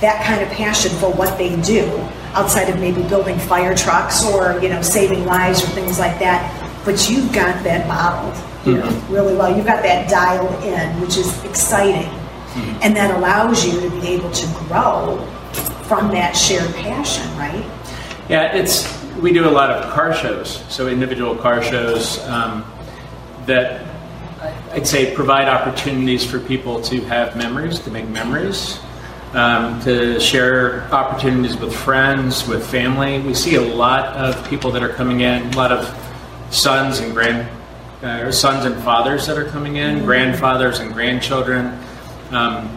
that 0.00 0.24
kind 0.24 0.42
of 0.42 0.48
passion 0.50 0.92
for 0.98 1.10
what 1.10 1.36
they 1.38 1.60
do 1.62 1.84
outside 2.34 2.68
of 2.68 2.78
maybe 2.78 3.02
building 3.04 3.38
fire 3.38 3.74
trucks 3.74 4.24
or 4.24 4.58
you 4.60 4.68
know 4.68 4.82
saving 4.82 5.24
lives 5.24 5.64
or 5.64 5.66
things 5.68 5.98
like 5.98 6.18
that 6.20 6.57
but 6.88 7.10
you've 7.10 7.30
got 7.34 7.62
that 7.64 7.86
modeled 7.86 8.34
here 8.64 8.82
really 9.10 9.36
well. 9.36 9.54
You've 9.54 9.66
got 9.66 9.82
that 9.82 10.08
dialed 10.08 10.64
in 10.64 10.98
which 11.02 11.18
is 11.18 11.44
exciting. 11.44 12.10
And 12.82 12.96
that 12.96 13.14
allows 13.14 13.64
you 13.64 13.78
to 13.78 13.90
be 14.00 14.08
able 14.08 14.30
to 14.30 14.46
grow 14.54 15.18
from 15.84 16.08
that 16.12 16.34
shared 16.34 16.74
passion 16.76 17.28
right? 17.36 17.64
Yeah, 18.30 18.56
it's 18.56 18.88
we 19.16 19.34
do 19.34 19.46
a 19.46 19.50
lot 19.50 19.70
of 19.70 19.92
car 19.92 20.14
shows, 20.14 20.64
so 20.70 20.88
individual 20.88 21.36
car 21.36 21.62
shows 21.62 22.24
um, 22.24 22.64
that 23.44 23.86
I'd 24.72 24.86
say 24.86 25.14
provide 25.14 25.46
opportunities 25.46 26.24
for 26.24 26.40
people 26.40 26.80
to 26.82 27.02
have 27.02 27.36
memories, 27.36 27.80
to 27.80 27.90
make 27.90 28.08
memories, 28.08 28.80
um, 29.34 29.78
to 29.82 30.18
share 30.18 30.84
opportunities 30.90 31.58
with 31.58 31.74
friends, 31.74 32.48
with 32.48 32.66
family. 32.66 33.20
We 33.20 33.34
see 33.34 33.56
a 33.56 33.60
lot 33.60 34.06
of 34.16 34.48
people 34.48 34.70
that 34.70 34.82
are 34.82 34.94
coming 34.94 35.20
in, 35.20 35.52
a 35.52 35.56
lot 35.56 35.70
of 35.70 36.07
sons 36.50 37.00
and 37.00 37.12
grand 37.14 37.48
uh, 38.02 38.30
sons 38.30 38.64
and 38.64 38.76
fathers 38.84 39.26
that 39.26 39.36
are 39.36 39.44
coming 39.46 39.76
in, 39.76 40.04
grandfathers 40.04 40.78
and 40.78 40.92
grandchildren. 40.92 41.78
Um, 42.30 42.74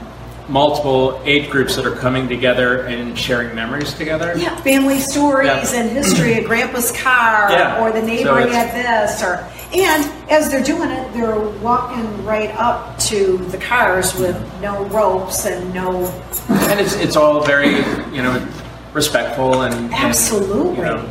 multiple 0.49 1.21
age 1.23 1.49
groups 1.49 1.75
that 1.75 1.85
are 1.85 1.95
coming 1.95 2.27
together 2.27 2.81
and 2.81 3.17
sharing 3.17 3.55
memories 3.55 3.93
together. 3.93 4.33
yeah 4.37 4.53
family 4.57 4.99
stories 4.99 5.47
Yeah. 5.71 5.79
and 5.81 5.89
history 5.91 6.39
of 6.39 6.45
grandpa's 6.45 6.91
car 6.91 7.49
Yeah. 7.51 7.79
or 7.79 7.91
the 7.91 8.01
So 8.01 8.05
neighbor 8.07 8.39
it's- 8.39 8.53
had 8.55 8.73
this 8.75 9.23
or 9.23 9.47
and 9.73 10.11
as 10.29 10.49
they're 10.51 10.63
doing 10.63 10.89
it 10.89 11.13
they're 11.13 11.39
walking 11.61 12.25
right 12.25 12.49
up 12.57 12.97
to 12.99 13.37
the 13.49 13.57
cars 13.59 14.13
with 14.15 14.35
no 14.61 14.83
ropes 14.85 15.45
and 15.45 15.73
no 15.73 16.05
and 16.49 16.79
it's 16.81 16.95
it's 16.95 17.15
all 17.15 17.45
very 17.45 17.77
you 18.13 18.21
know 18.23 18.45
respectful 18.93 19.61
and, 19.61 19.73
and, 19.75 19.93
Absolutely. 19.93 20.75
you 20.75 20.81
know 20.83 21.05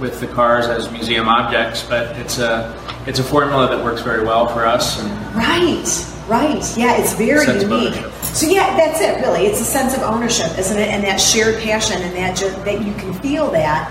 with 0.00 0.18
the 0.20 0.26
cars 0.28 0.66
as 0.66 0.90
museum 0.90 1.28
objects, 1.28 1.82
but 1.88 2.16
it's 2.16 2.38
a 2.38 2.74
it's 3.06 3.18
a 3.18 3.24
formula 3.24 3.68
that 3.68 3.84
works 3.84 4.02
very 4.02 4.24
well 4.24 4.46
for 4.48 4.66
us. 4.66 5.00
And 5.00 5.10
Right, 5.36 6.06
right. 6.28 6.76
Yeah, 6.76 6.96
it's 6.96 7.14
very 7.14 7.46
unique. 7.60 7.94
So 8.22 8.46
yeah, 8.46 8.76
that's 8.76 9.00
it. 9.00 9.20
Really, 9.20 9.46
it's 9.46 9.60
a 9.60 9.64
sense 9.64 9.96
of 9.96 10.02
ownership, 10.02 10.58
isn't 10.58 10.78
it? 10.78 10.88
And 10.88 11.04
that 11.04 11.20
shared 11.20 11.62
passion, 11.62 12.00
and 12.02 12.14
that 12.16 12.36
ju- 12.36 12.50
that 12.64 12.84
you 12.84 12.92
can 12.94 13.12
feel 13.14 13.50
that 13.52 13.90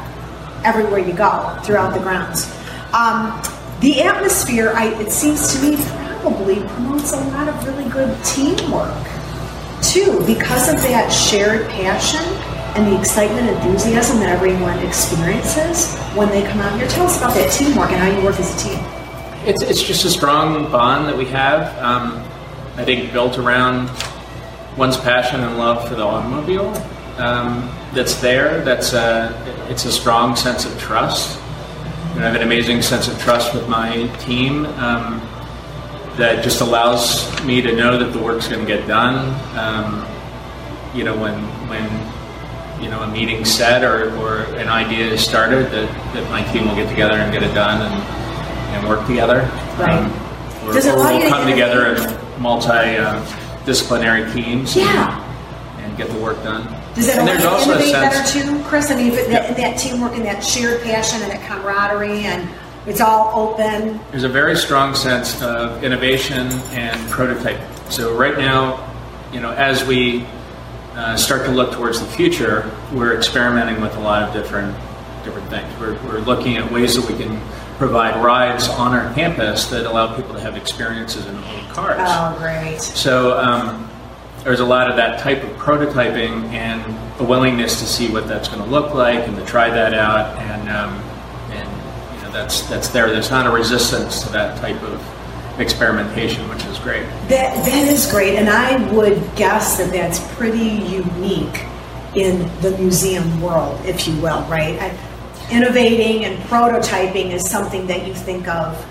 everywhere 0.65 0.99
you 0.99 1.13
go 1.13 1.57
throughout 1.63 1.93
the 1.93 1.99
grounds. 1.99 2.45
Um, 2.93 3.41
the 3.79 4.01
atmosphere, 4.01 4.73
I, 4.75 4.87
it 4.99 5.11
seems 5.11 5.53
to 5.55 5.61
me, 5.61 5.77
probably 6.21 6.55
promotes 6.55 7.13
a 7.13 7.19
lot 7.29 7.47
of 7.47 7.65
really 7.65 7.89
good 7.89 8.13
teamwork 8.25 9.07
too, 9.81 10.21
because 10.25 10.67
of 10.67 10.81
that 10.81 11.09
shared 11.09 11.69
passion 11.69 12.19
and 12.75 12.87
the 12.87 12.99
excitement, 12.99 13.47
and 13.47 13.57
enthusiasm 13.57 14.19
that 14.19 14.29
everyone 14.29 14.77
experiences 14.79 15.97
when 16.15 16.29
they 16.29 16.43
come 16.43 16.59
out 16.59 16.77
here. 16.79 16.87
Tell 16.87 17.05
us 17.05 17.17
about 17.17 17.33
that 17.35 17.51
teamwork 17.51 17.91
and 17.91 17.99
how 17.99 18.09
you 18.09 18.23
work 18.23 18.39
as 18.39 18.53
a 18.53 18.69
team. 18.69 18.79
it's 19.45 19.61
it's 19.63 19.81
just 19.81 20.05
a 20.05 20.09
strong 20.09 20.71
bond 20.71 21.07
that 21.07 21.17
we 21.17 21.25
have. 21.25 21.77
Um, 21.81 22.23
I 22.75 22.85
think 22.85 23.11
built 23.11 23.37
around 23.37 23.89
one's 24.77 24.97
passion 24.97 25.41
and 25.41 25.57
love 25.57 25.87
for 25.87 25.95
the 25.95 26.03
automobile. 26.03 26.69
Um, 27.17 27.69
that's 27.93 28.15
there. 28.21 28.63
That's 28.63 28.93
a 28.93 29.33
it's 29.69 29.85
a 29.85 29.91
strong 29.91 30.35
sense 30.35 30.65
of 30.65 30.79
trust. 30.79 31.39
And 32.13 32.23
I 32.23 32.27
have 32.27 32.35
an 32.35 32.41
amazing 32.41 32.81
sense 32.81 33.07
of 33.07 33.19
trust 33.21 33.53
with 33.53 33.67
my 33.69 34.07
team. 34.17 34.65
Um, 34.65 35.21
that 36.17 36.43
just 36.43 36.59
allows 36.59 37.31
me 37.45 37.61
to 37.61 37.73
know 37.73 37.97
that 37.97 38.11
the 38.11 38.19
work's 38.19 38.47
going 38.49 38.59
to 38.59 38.67
get 38.67 38.85
done. 38.87 39.33
Um, 39.57 40.05
you 40.93 41.03
know, 41.03 41.15
when 41.17 41.39
when 41.69 41.87
you 42.81 42.89
know 42.89 43.01
a 43.01 43.07
meeting 43.07 43.45
set 43.45 43.83
or, 43.83 44.13
or 44.17 44.39
an 44.55 44.67
idea 44.69 45.05
is 45.05 45.23
started, 45.23 45.65
that, 45.71 46.13
that 46.13 46.29
my 46.29 46.41
team 46.51 46.67
will 46.67 46.75
get 46.75 46.89
together 46.89 47.15
and 47.15 47.31
get 47.33 47.43
it 47.43 47.53
done 47.53 47.81
and, 47.81 48.03
and 48.75 48.87
work 48.87 49.05
together. 49.07 49.39
Right. 49.77 49.91
Um, 49.93 50.11
or, 50.67 50.77
it 50.77 50.85
or 50.85 50.89
allow 50.95 51.17
we'll 51.17 51.29
come 51.29 51.49
together 51.49 51.95
in 51.95 52.41
multi-disciplinary 52.41 54.31
teams 54.31 54.75
Yeah. 54.75 55.23
and, 55.77 55.85
and 55.85 55.97
get 55.97 56.09
the 56.09 56.17
work 56.19 56.41
done. 56.43 56.63
Does 56.95 57.07
that 57.07 57.19
and 57.19 57.29
allow 57.29 57.33
there's 57.33 57.43
you 57.43 57.49
to 57.49 57.55
also 57.55 57.71
a 57.71 57.73
innovate 57.75 57.93
better 57.93 58.27
sense. 58.27 58.33
too, 58.33 58.63
Chris? 58.63 58.91
I 58.91 58.95
mean, 58.95 59.13
it, 59.13 59.29
Yeah. 59.29 59.47
that, 59.47 59.57
that 59.57 59.77
teamwork 59.79 60.15
and 60.15 60.25
that 60.25 60.43
shared 60.43 60.81
passion 60.83 61.21
and 61.21 61.31
that 61.31 61.41
camaraderie 61.47 62.25
and 62.25 62.49
it's 62.85 63.01
all 63.01 63.31
open. 63.37 63.99
There's 64.11 64.23
a 64.23 64.29
very 64.29 64.55
strong 64.55 64.95
sense 64.95 65.41
of 65.41 65.83
innovation 65.83 66.47
and 66.71 66.97
prototyping. 67.11 67.91
So 67.91 68.15
right 68.15 68.37
now, 68.37 68.85
you 69.33 69.39
know, 69.41 69.51
as 69.51 69.83
we 69.85 70.25
uh, 70.99 71.15
start 71.15 71.45
to 71.45 71.51
look 71.51 71.71
towards 71.71 72.01
the 72.01 72.05
future, 72.05 72.69
we're 72.91 73.15
experimenting 73.15 73.79
with 73.81 73.95
a 73.95 73.99
lot 74.01 74.21
of 74.21 74.33
different 74.33 74.75
different 75.23 75.49
things. 75.49 75.79
We're, 75.79 75.93
we're 76.03 76.19
looking 76.19 76.57
at 76.57 76.69
ways 76.71 76.95
that 76.95 77.09
we 77.09 77.17
can 77.17 77.39
provide 77.77 78.21
rides 78.23 78.67
on 78.67 78.93
our 78.93 79.13
campus 79.13 79.67
that 79.67 79.85
allow 79.85 80.13
people 80.15 80.33
to 80.33 80.41
have 80.41 80.57
experiences 80.57 81.25
in 81.25 81.35
old 81.35 81.69
cars. 81.69 81.99
Oh, 82.01 82.35
great. 82.37 82.81
So 82.81 83.37
um, 83.37 83.89
there's 84.43 84.59
a 84.59 84.65
lot 84.65 84.89
of 84.89 84.97
that 84.97 85.19
type 85.19 85.41
of 85.43 85.49
prototyping 85.51 86.49
and 86.51 86.81
a 87.21 87.23
willingness 87.23 87.79
to 87.79 87.85
see 87.85 88.09
what 88.09 88.27
that's 88.27 88.49
going 88.49 88.61
to 88.61 88.69
look 88.69 88.93
like 88.93 89.25
and 89.25 89.37
to 89.37 89.45
try 89.45 89.69
that 89.69 89.93
out. 89.93 90.37
And 90.37 90.69
um, 90.69 90.93
and 91.51 92.17
you 92.17 92.23
know 92.23 92.31
that's 92.31 92.63
that's 92.63 92.89
there. 92.89 93.09
There's 93.09 93.31
not 93.31 93.47
a 93.47 93.51
resistance 93.51 94.23
to 94.23 94.31
that 94.33 94.59
type 94.59 94.81
of 94.83 95.18
experimentation, 95.59 96.47
which 96.49 96.63
is 96.65 96.79
great. 96.79 97.03
That 97.27 97.65
that 97.65 97.87
is 97.87 98.09
great, 98.09 98.37
and 98.37 98.49
I 98.49 98.91
would 98.93 99.35
guess 99.35 99.77
that 99.77 99.91
that's 99.91 100.19
pretty 100.35 100.57
unique 100.57 101.65
in 102.15 102.39
the 102.61 102.75
museum 102.77 103.41
world, 103.41 103.79
if 103.85 104.07
you 104.07 104.15
will, 104.21 104.41
right? 104.43 104.79
I, 104.81 104.97
innovating 105.51 106.25
and 106.25 106.37
prototyping 106.43 107.31
is 107.31 107.49
something 107.49 107.87
that 107.87 108.07
you 108.07 108.13
think 108.13 108.47
of 108.47 108.85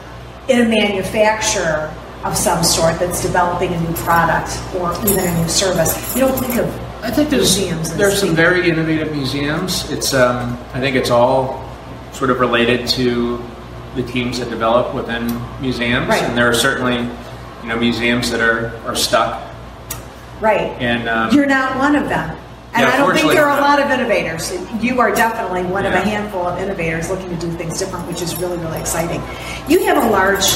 in 0.48 0.66
a 0.66 0.68
manufacturer 0.68 1.94
of 2.24 2.36
some 2.36 2.64
sort 2.64 2.98
that's 2.98 3.22
developing 3.22 3.72
a 3.72 3.80
new 3.80 3.94
product 3.94 4.58
or 4.74 4.92
even 5.06 5.24
a 5.24 5.40
new 5.40 5.48
service. 5.48 6.14
You 6.14 6.22
don't 6.22 6.38
think 6.38 6.56
of 6.56 6.88
I 7.02 7.10
think 7.12 7.30
there's 7.30 7.56
museums. 7.56 7.96
there's 7.96 8.18
some 8.18 8.34
very 8.34 8.68
innovative 8.68 9.12
museums. 9.12 9.88
It's 9.90 10.14
um, 10.14 10.58
I 10.74 10.80
think 10.80 10.96
it's 10.96 11.10
all 11.10 11.64
sort 12.12 12.30
of 12.30 12.40
related 12.40 12.88
to 12.88 13.38
the 13.98 14.12
teams 14.12 14.38
that 14.38 14.48
develop 14.48 14.94
within 14.94 15.26
museums, 15.60 16.06
Right. 16.08 16.22
and 16.22 16.38
there 16.38 16.48
are 16.48 16.54
certainly 16.54 16.98
you 17.62 17.68
know 17.68 17.76
museums 17.76 18.30
that 18.30 18.40
are 18.40 18.72
are 18.86 18.94
stuck. 18.96 19.42
right. 20.40 20.70
And 20.80 21.08
um, 21.08 21.34
You're 21.34 21.46
not 21.46 21.76
one 21.76 21.96
of 21.96 22.08
them. 22.08 22.36
And 22.74 22.82
Yeah, 22.82 22.92
I 22.94 22.96
don't 22.98 23.14
think 23.14 23.32
there 23.32 23.46
are 23.48 23.58
a 23.58 23.60
lot 23.60 23.80
of 23.82 23.90
innovators. 23.90 24.52
You 24.80 25.00
are 25.00 25.10
definitely 25.12 25.64
one 25.64 25.84
of 25.86 25.92
a 25.94 26.00
handful 26.00 26.46
of 26.46 26.60
innovators 26.60 27.08
looking 27.10 27.30
to 27.30 27.36
do 27.36 27.50
things 27.56 27.78
different, 27.78 28.06
which 28.06 28.22
is 28.22 28.36
really, 28.38 28.58
really 28.58 28.78
exciting. 28.78 29.20
You 29.68 29.84
have 29.86 29.96
a 29.96 30.08
large 30.10 30.46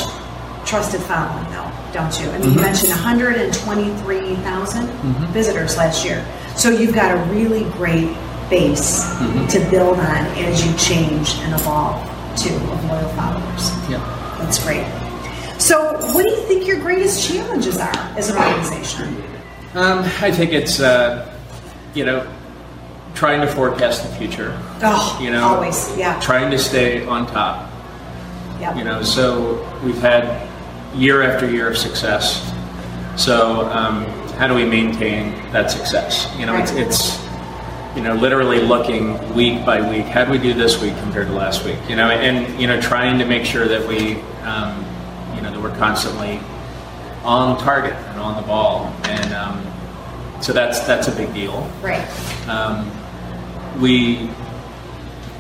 trusted 0.67 1.01
following, 1.03 1.49
though, 1.51 1.69
don't 1.93 2.15
you? 2.21 2.29
I 2.31 2.39
mean, 2.39 2.53
you 2.53 2.61
Mm-hmm. 2.61 2.61
mentioned 2.61 2.91
123,000 2.93 4.87
visitors 5.33 5.77
last 5.77 6.05
year. 6.05 6.25
So 6.55 6.69
you've 6.71 6.95
got 6.95 7.11
a 7.17 7.21
really 7.33 7.65
great 7.73 8.15
base 8.51 9.03
Mm-hmm. 9.17 9.47
to 9.49 9.59
build 9.71 9.99
on 9.99 10.27
as 10.37 10.65
you 10.65 10.73
change 10.77 11.35
and 11.43 11.55
evolve, 11.55 11.97
too, 12.37 12.55
of 12.55 12.85
loyal 12.85 13.09
followers. 13.11 13.71
yeah. 13.91 14.37
That's 14.41 14.63
great. 14.63 14.87
So, 15.61 15.93
what 16.15 16.25
do 16.25 16.31
you 16.31 16.43
think 16.49 16.67
your 16.67 16.81
greatest 16.81 17.29
challenges 17.29 17.79
are 17.79 17.95
as 18.19 18.31
an 18.31 18.37
organization? 18.37 19.23
Um, 19.75 20.01
I 20.21 20.31
think 20.33 20.53
it's 20.53 20.81
uh, 20.81 21.35
you 21.95 22.05
know 22.05 22.27
trying 23.15 23.41
to 23.41 23.47
forecast 23.47 24.03
the 24.09 24.17
future. 24.17 24.59
Oh, 24.83 25.19
You 25.23 25.31
know, 25.31 25.45
always, 25.45 25.97
yeah. 25.97 26.19
Trying 26.21 26.51
to 26.51 26.59
stay 26.59 27.07
on 27.07 27.27
top. 27.27 27.71
Yep. 28.61 28.77
You 28.77 28.85
know, 28.85 29.03
so 29.03 29.63
we've 29.85 29.99
had 29.99 30.49
year 30.95 31.23
after 31.23 31.49
year 31.51 31.69
of 31.69 31.77
success. 31.79 32.43
So 33.17 33.69
um, 33.71 34.05
how 34.39 34.47
do 34.49 34.55
we 34.55 34.65
maintain 34.65 35.33
that 35.53 35.71
success? 35.71 36.33
You 36.39 36.47
know, 36.47 36.57
it's 36.57 36.73
it's 36.73 37.19
you 37.97 38.03
know 38.03 38.15
literally 38.15 38.61
looking 38.61 39.35
week 39.35 39.65
by 39.65 39.87
week. 39.89 40.07
How 40.07 40.25
do 40.25 40.31
we 40.31 40.39
do 40.39 40.55
this 40.55 40.81
week 40.81 40.97
compared 40.99 41.27
to 41.27 41.33
last 41.33 41.65
week? 41.65 41.79
You 41.89 41.97
know, 41.97 42.11
and 42.11 42.61
you 42.61 42.67
know 42.67 42.81
trying 42.81 43.19
to 43.19 43.25
make 43.25 43.45
sure 43.45 43.67
that 43.67 43.87
we 43.87 44.15
um, 44.43 44.85
you 45.35 45.43
know 45.43 45.51
that 45.51 45.61
we're 45.61 45.77
constantly 45.77 46.41
on 47.25 47.59
target 47.59 47.95
and 47.95 48.21
on 48.21 48.41
the 48.41 48.47
ball, 48.47 48.87
and 49.05 49.33
um, 49.35 50.43
so 50.43 50.53
that's 50.53 50.81
that's 50.81 51.09
a 51.09 51.13
big 51.13 51.33
deal. 51.35 51.71
Right. 51.83 52.07
Um, 52.49 52.91
we 53.81 54.31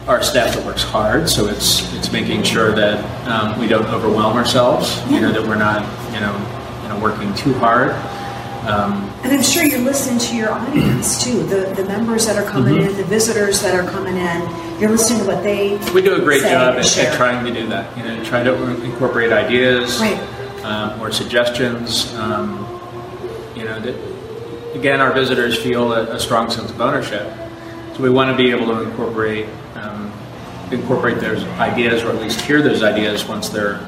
our 0.07 0.23
staff 0.23 0.55
that 0.55 0.67
works 0.67 0.83
hard, 0.83 1.29
so 1.29 1.47
it's 1.47 1.93
it's 1.95 2.13
making 2.13 2.43
sure 2.43 2.73
that 2.73 3.29
um, 3.29 3.59
we 3.59 3.69
don't 3.69 3.87
overwhelm 3.87 4.37
ourselves. 4.37 5.01
You 5.11 5.21
know 5.21 5.33
that 5.33 5.43
we're 5.43 5.55
not 5.55 5.83
you 6.13 6.21
know 6.21 6.37
you 6.83 6.89
know 6.89 7.01
working 7.01 7.33
too 7.35 7.55
hard. 7.55 7.93
Um, 8.63 9.11
and 9.25 9.33
I'm 9.33 9.43
sure 9.43 9.65
you're 9.65 9.81
listening 9.81 10.21
to 10.21 10.37
your 10.37 10.53
audience 10.53 11.25
too, 11.25 11.43
the 11.43 11.75
the 11.75 11.85
members 11.85 12.27
that 12.27 12.37
are 12.37 12.49
coming 12.49 12.75
mm-hmm. 12.75 12.91
in, 12.91 12.97
the 12.97 13.05
visitors 13.05 13.61
that 13.61 13.75
are 13.75 13.89
coming 13.91 14.17
in. 14.17 14.81
You're 14.81 14.91
listening 14.91 15.19
to 15.21 15.27
what 15.27 15.43
they. 15.43 15.79
We 15.93 16.01
do 16.01 16.15
a 16.15 16.21
great 16.21 16.43
job 16.43 16.77
at, 16.77 16.99
at, 16.99 17.15
trying 17.17 17.45
to 17.45 17.53
do 17.53 17.67
that. 17.69 17.97
You 17.99 18.05
know, 18.05 18.23
try 18.23 18.45
to 18.45 18.85
incorporate 18.85 19.33
ideas 19.33 19.99
right. 19.99 20.17
um, 20.65 21.01
or 21.01 21.11
suggestions. 21.11 22.15
Um, 22.15 22.61
you 23.57 23.65
know, 23.65 23.81
that, 23.81 24.77
again, 24.77 25.01
our 25.01 25.13
visitors 25.13 25.61
feel 25.61 25.93
a, 25.93 26.15
a, 26.15 26.21
strong 26.21 26.49
sense 26.49 26.71
of 26.71 26.81
ownership, 26.81 27.33
so 27.97 28.03
we 28.03 28.11
want 28.11 28.31
to 28.31 28.37
be 28.37 28.53
able 28.53 28.67
to 28.67 28.83
incorporate 28.83 29.49
um, 29.75 30.13
incorporate 30.71 31.19
those 31.19 31.43
ideas, 31.59 32.05
or 32.05 32.11
at 32.11 32.23
least 32.23 32.41
hear 32.43 32.63
those 32.63 32.85
ideas 32.85 33.27
once 33.27 33.49
they're 33.49 33.85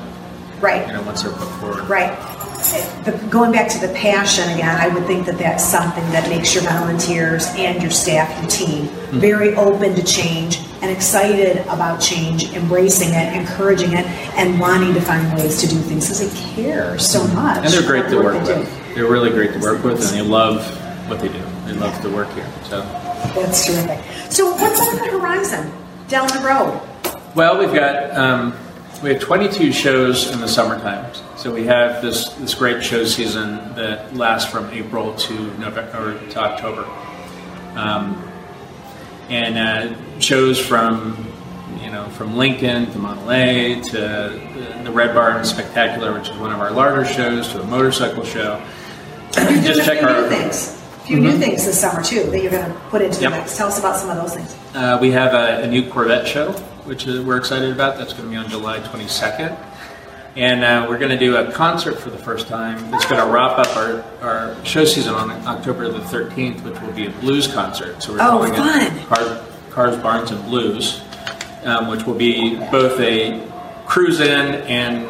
right. 0.60 0.84
You 0.88 0.94
know, 0.94 1.02
once 1.02 1.22
they're 1.22 1.32
put 1.32 1.48
forward. 1.60 1.88
Right 1.88 2.33
the, 2.72 3.12
going 3.30 3.52
back 3.52 3.68
to 3.70 3.78
the 3.78 3.92
passion 3.94 4.48
again, 4.50 4.76
I 4.80 4.88
would 4.88 5.06
think 5.06 5.26
that 5.26 5.38
that's 5.38 5.64
something 5.64 6.04
that 6.10 6.28
makes 6.28 6.54
your 6.54 6.64
volunteers 6.64 7.46
and 7.56 7.82
your 7.82 7.90
staff, 7.90 8.28
your 8.40 8.50
team, 8.50 8.86
mm-hmm. 8.86 9.18
very 9.18 9.54
open 9.54 9.94
to 9.94 10.04
change 10.04 10.58
and 10.82 10.90
excited 10.90 11.58
about 11.68 12.00
change, 12.00 12.52
embracing 12.52 13.10
it, 13.10 13.34
encouraging 13.34 13.92
it, 13.92 14.06
and 14.36 14.58
wanting 14.60 14.94
to 14.94 15.00
find 15.00 15.32
ways 15.36 15.60
to 15.60 15.68
do 15.68 15.76
things 15.76 16.06
because 16.06 16.20
they 16.20 16.54
care 16.54 16.98
so 16.98 17.20
mm-hmm. 17.20 17.34
much. 17.34 17.64
And 17.64 17.72
they're 17.72 17.86
great 17.86 18.08
to 18.10 18.16
work 18.16 18.42
with. 18.42 18.94
They're 18.94 19.10
really 19.10 19.30
great 19.30 19.52
to 19.52 19.58
work 19.58 19.82
with, 19.82 20.00
and 20.00 20.16
they 20.16 20.22
love 20.22 20.64
what 21.08 21.20
they 21.20 21.28
do. 21.28 21.42
They 21.66 21.72
love 21.72 22.00
to 22.02 22.10
work 22.10 22.30
here. 22.32 22.50
So 22.64 22.80
that's 23.34 23.66
terrific. 23.66 24.04
So, 24.30 24.54
what's 24.54 24.80
on 24.80 24.96
the 24.96 25.10
horizon 25.18 25.72
down 26.08 26.28
the 26.28 26.40
road? 26.40 26.80
Well, 27.34 27.58
we've 27.58 27.74
got. 27.74 28.10
Um, 28.16 28.54
we 29.02 29.10
have 29.10 29.20
22 29.20 29.72
shows 29.72 30.30
in 30.30 30.40
the 30.40 30.48
summertime. 30.48 31.12
So 31.44 31.52
we 31.52 31.66
have 31.66 32.00
this, 32.00 32.30
this 32.36 32.54
great 32.54 32.82
show 32.82 33.04
season 33.04 33.74
that 33.74 34.16
lasts 34.16 34.50
from 34.50 34.70
April 34.70 35.14
to 35.14 35.34
November 35.58 36.18
to 36.30 36.38
October. 36.38 36.86
Um, 37.78 38.16
and 39.28 39.58
uh, 39.58 40.20
shows 40.20 40.58
from 40.58 41.30
you 41.82 41.90
know 41.90 42.08
from 42.08 42.38
Lincoln 42.38 42.90
to 42.92 43.30
A 43.30 43.78
to 43.78 44.80
the 44.84 44.90
Red 44.90 45.14
Barn 45.14 45.44
Spectacular, 45.44 46.18
which 46.18 46.30
is 46.30 46.38
one 46.38 46.50
of 46.50 46.60
our 46.60 46.70
larger 46.70 47.04
shows, 47.04 47.48
to 47.48 47.60
a 47.60 47.66
motorcycle 47.66 48.24
show. 48.24 48.66
Just 49.34 49.84
check 49.84 50.02
our 50.02 50.26
things. 50.30 50.68
A 50.68 51.06
few 51.06 51.18
mm-hmm. 51.18 51.26
new 51.26 51.38
things 51.38 51.66
this 51.66 51.78
summer 51.78 52.02
too 52.02 52.22
that 52.22 52.40
you're 52.40 52.52
going 52.52 52.72
to 52.72 52.78
put 52.88 53.02
into 53.02 53.20
yep. 53.20 53.32
the 53.32 53.38
mix. 53.40 53.54
Tell 53.54 53.68
us 53.68 53.78
about 53.78 53.98
some 53.98 54.08
of 54.08 54.16
those 54.16 54.34
things. 54.34 54.56
Uh, 54.74 54.96
we 54.98 55.10
have 55.10 55.34
a, 55.34 55.64
a 55.64 55.66
new 55.66 55.90
Corvette 55.90 56.26
show 56.26 56.54
which 56.84 57.06
is, 57.06 57.24
we're 57.24 57.36
excited 57.36 57.72
about. 57.72 57.96
That's 57.98 58.12
going 58.12 58.24
to 58.24 58.30
be 58.30 58.36
on 58.36 58.48
July 58.48 58.78
22nd. 58.80 59.73
And 60.36 60.64
uh, 60.64 60.86
we're 60.88 60.98
going 60.98 61.12
to 61.12 61.18
do 61.18 61.36
a 61.36 61.52
concert 61.52 62.00
for 62.00 62.10
the 62.10 62.18
first 62.18 62.48
time. 62.48 62.92
It's 62.92 63.06
going 63.06 63.24
to 63.24 63.32
wrap 63.32 63.56
up 63.56 63.76
our, 63.76 64.02
our 64.20 64.64
show 64.64 64.84
season 64.84 65.14
on 65.14 65.30
October 65.46 65.88
the 65.88 66.00
13th, 66.00 66.62
which 66.64 66.80
will 66.80 66.92
be 66.92 67.06
a 67.06 67.10
blues 67.10 67.46
concert. 67.46 68.02
So 68.02 68.12
we're 68.12 68.18
oh, 68.18 68.30
calling 68.30 68.52
fun. 68.52 68.82
it 68.82 69.06
Cars, 69.06 69.42
Cars, 69.70 69.96
Barns, 70.02 70.32
and 70.32 70.44
Blues, 70.46 71.02
um, 71.62 71.86
which 71.86 72.04
will 72.04 72.16
be 72.16 72.56
both 72.72 72.98
a 72.98 73.48
cruise 73.86 74.18
in 74.18 74.54
and 74.66 75.06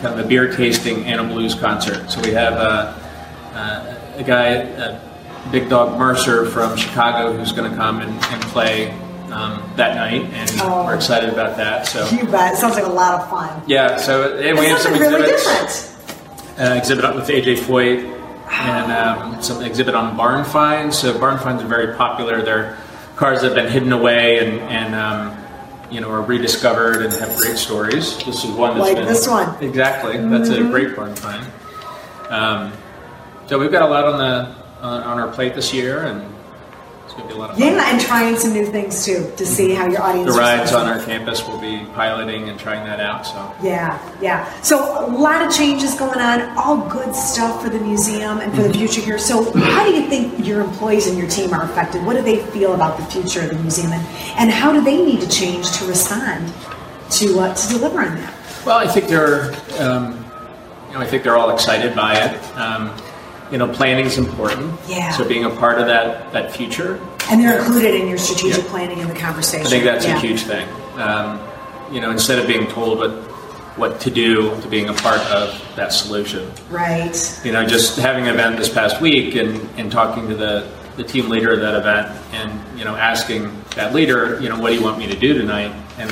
kind 0.00 0.18
of 0.18 0.24
a 0.24 0.28
beer 0.28 0.50
tasting 0.50 1.04
and 1.04 1.20
a 1.20 1.24
blues 1.24 1.54
concert. 1.54 2.10
So 2.10 2.22
we 2.22 2.30
have 2.30 2.54
uh, 2.54 2.98
uh, 3.52 3.98
a 4.16 4.22
guy, 4.22 4.98
Big 5.50 5.68
Dog 5.68 5.98
Mercer 5.98 6.46
from 6.46 6.78
Chicago, 6.78 7.36
who's 7.36 7.52
going 7.52 7.70
to 7.70 7.76
come 7.76 8.00
and, 8.00 8.10
and 8.10 8.42
play 8.44 8.98
um, 9.32 9.72
that 9.76 9.96
night, 9.96 10.22
and 10.32 10.50
oh, 10.60 10.84
we're 10.84 10.94
excited 10.94 11.30
about 11.30 11.56
that. 11.56 11.86
So 11.86 12.08
you 12.10 12.26
bet. 12.26 12.54
It 12.54 12.56
sounds 12.58 12.74
like 12.74 12.84
a 12.84 12.88
lot 12.88 13.20
of 13.20 13.30
fun. 13.30 13.62
Yeah. 13.66 13.96
So 13.96 14.36
and 14.38 14.58
we 14.58 14.66
have 14.66 14.80
some 14.80 14.92
really 14.92 15.32
exhibits. 15.32 15.92
Uh, 16.58 16.74
exhibit 16.76 17.14
with 17.14 17.28
AJ 17.28 17.56
Foyt 17.60 18.04
and 18.50 18.92
um, 18.92 19.42
some 19.42 19.64
exhibit 19.64 19.94
on 19.94 20.16
barn 20.16 20.44
finds. 20.44 20.98
So 20.98 21.18
barn 21.18 21.38
finds 21.38 21.62
are 21.62 21.66
very 21.66 21.96
popular. 21.96 22.42
They're 22.42 22.76
cars 23.16 23.40
that 23.42 23.48
have 23.48 23.54
been 23.54 23.72
hidden 23.72 23.92
away 23.92 24.38
and 24.38 24.60
and 24.60 24.94
um, 24.94 25.36
you 25.90 26.00
know 26.00 26.10
are 26.10 26.22
rediscovered 26.22 27.02
and 27.02 27.12
have 27.14 27.36
great 27.36 27.56
stories. 27.56 28.18
This 28.24 28.44
is 28.44 28.50
one 28.50 28.76
that's 28.76 28.88
like 28.88 28.96
been, 28.96 29.06
this 29.06 29.28
one 29.28 29.62
exactly. 29.62 30.16
That's 30.16 30.48
mm-hmm. 30.48 30.66
a 30.66 30.70
great 30.70 30.96
barn 30.96 31.14
find. 31.16 31.46
Um, 32.28 32.72
so 33.46 33.58
we've 33.58 33.72
got 33.72 33.82
a 33.82 33.88
lot 33.88 34.04
on 34.04 34.18
the 34.18 34.62
on, 34.82 35.02
on 35.02 35.18
our 35.18 35.32
plate 35.32 35.54
this 35.54 35.72
year, 35.72 36.04
and 36.04 36.31
it's 37.12 37.20
going 37.20 37.28
to 37.28 37.34
be 37.34 37.38
a 37.38 37.40
lot 37.40 37.50
of 37.50 37.58
fun. 37.58 37.74
Yeah, 37.74 37.92
and 37.92 38.00
trying 38.00 38.36
some 38.36 38.52
new 38.54 38.66
things 38.66 39.04
too 39.04 39.30
to 39.36 39.44
see 39.44 39.72
how 39.72 39.86
your 39.86 40.02
audience. 40.02 40.32
The 40.32 40.38
rides 40.38 40.72
on 40.72 40.86
our 40.86 41.04
campus 41.04 41.46
will 41.46 41.58
be 41.58 41.84
piloting 41.94 42.48
and 42.48 42.58
trying 42.58 42.84
that 42.86 43.00
out. 43.00 43.26
So 43.26 43.54
yeah, 43.62 44.00
yeah. 44.22 44.60
So 44.62 45.06
a 45.06 45.08
lot 45.08 45.46
of 45.46 45.52
changes 45.52 45.94
going 45.94 46.18
on. 46.18 46.40
All 46.56 46.88
good 46.88 47.14
stuff 47.14 47.62
for 47.62 47.68
the 47.68 47.80
museum 47.80 48.38
and 48.38 48.50
for 48.54 48.62
the 48.62 48.68
mm-hmm. 48.68 48.78
future 48.78 49.00
here. 49.02 49.18
So 49.18 49.52
how 49.52 49.84
do 49.84 49.92
you 49.92 50.08
think 50.08 50.46
your 50.46 50.62
employees 50.62 51.06
and 51.06 51.18
your 51.18 51.28
team 51.28 51.52
are 51.52 51.64
affected? 51.64 52.04
What 52.04 52.16
do 52.16 52.22
they 52.22 52.42
feel 52.46 52.74
about 52.74 52.98
the 52.98 53.04
future 53.06 53.42
of 53.42 53.50
the 53.50 53.58
museum, 53.58 53.92
and, 53.92 54.06
and 54.38 54.50
how 54.50 54.72
do 54.72 54.82
they 54.82 55.04
need 55.04 55.20
to 55.20 55.28
change 55.28 55.70
to 55.72 55.84
respond 55.86 56.52
to 57.10 57.40
uh, 57.40 57.54
to 57.54 57.68
deliver 57.68 58.00
on 58.00 58.14
that? 58.14 58.34
Well, 58.64 58.78
I 58.78 58.86
think 58.86 59.08
they're. 59.08 59.52
Um, 59.78 60.18
you 60.88 60.98
know, 60.98 61.04
I 61.04 61.06
think 61.06 61.22
they're 61.22 61.38
all 61.38 61.50
excited 61.50 61.96
by 61.96 62.14
it. 62.16 62.56
Um, 62.56 62.94
you 63.52 63.58
know, 63.58 63.68
planning 63.68 64.06
is 64.06 64.18
important. 64.18 64.80
Yeah. 64.88 65.10
So 65.12 65.28
being 65.28 65.44
a 65.44 65.50
part 65.50 65.78
of 65.78 65.86
that 65.86 66.32
that 66.32 66.56
future. 66.56 66.98
And 67.30 67.40
they're 67.40 67.58
included 67.58 67.94
in 67.94 68.08
your 68.08 68.18
strategic 68.18 68.64
yeah. 68.64 68.70
planning 68.70 68.98
in 68.98 69.08
the 69.08 69.14
conversation. 69.14 69.66
I 69.66 69.70
think 69.70 69.84
that's 69.84 70.06
yeah. 70.06 70.16
a 70.16 70.18
huge 70.18 70.42
thing. 70.42 70.68
Um, 70.96 71.38
you 71.92 72.00
know, 72.00 72.10
instead 72.10 72.38
of 72.38 72.46
being 72.46 72.66
told 72.66 72.98
what 72.98 73.10
what 73.76 74.00
to 74.00 74.10
do, 74.10 74.60
to 74.60 74.68
being 74.68 74.88
a 74.88 74.94
part 74.94 75.20
of 75.30 75.76
that 75.76 75.92
solution. 75.92 76.50
Right. 76.68 77.40
You 77.44 77.52
know, 77.52 77.66
just 77.66 77.98
having 77.98 78.28
an 78.28 78.34
event 78.34 78.56
this 78.56 78.68
past 78.68 79.00
week 79.00 79.34
and, 79.34 79.56
and 79.78 79.90
talking 79.90 80.28
to 80.28 80.34
the, 80.34 80.70
the 80.96 81.04
team 81.04 81.30
leader 81.30 81.52
of 81.52 81.60
that 81.60 81.74
event 81.74 82.08
and, 82.32 82.78
you 82.78 82.84
know, 82.84 82.94
asking 82.94 83.50
that 83.74 83.94
leader, 83.94 84.38
you 84.42 84.50
know, 84.50 84.60
what 84.60 84.68
do 84.68 84.74
you 84.74 84.82
want 84.82 84.98
me 84.98 85.06
to 85.06 85.18
do 85.18 85.32
tonight? 85.38 85.72
And 85.96 86.10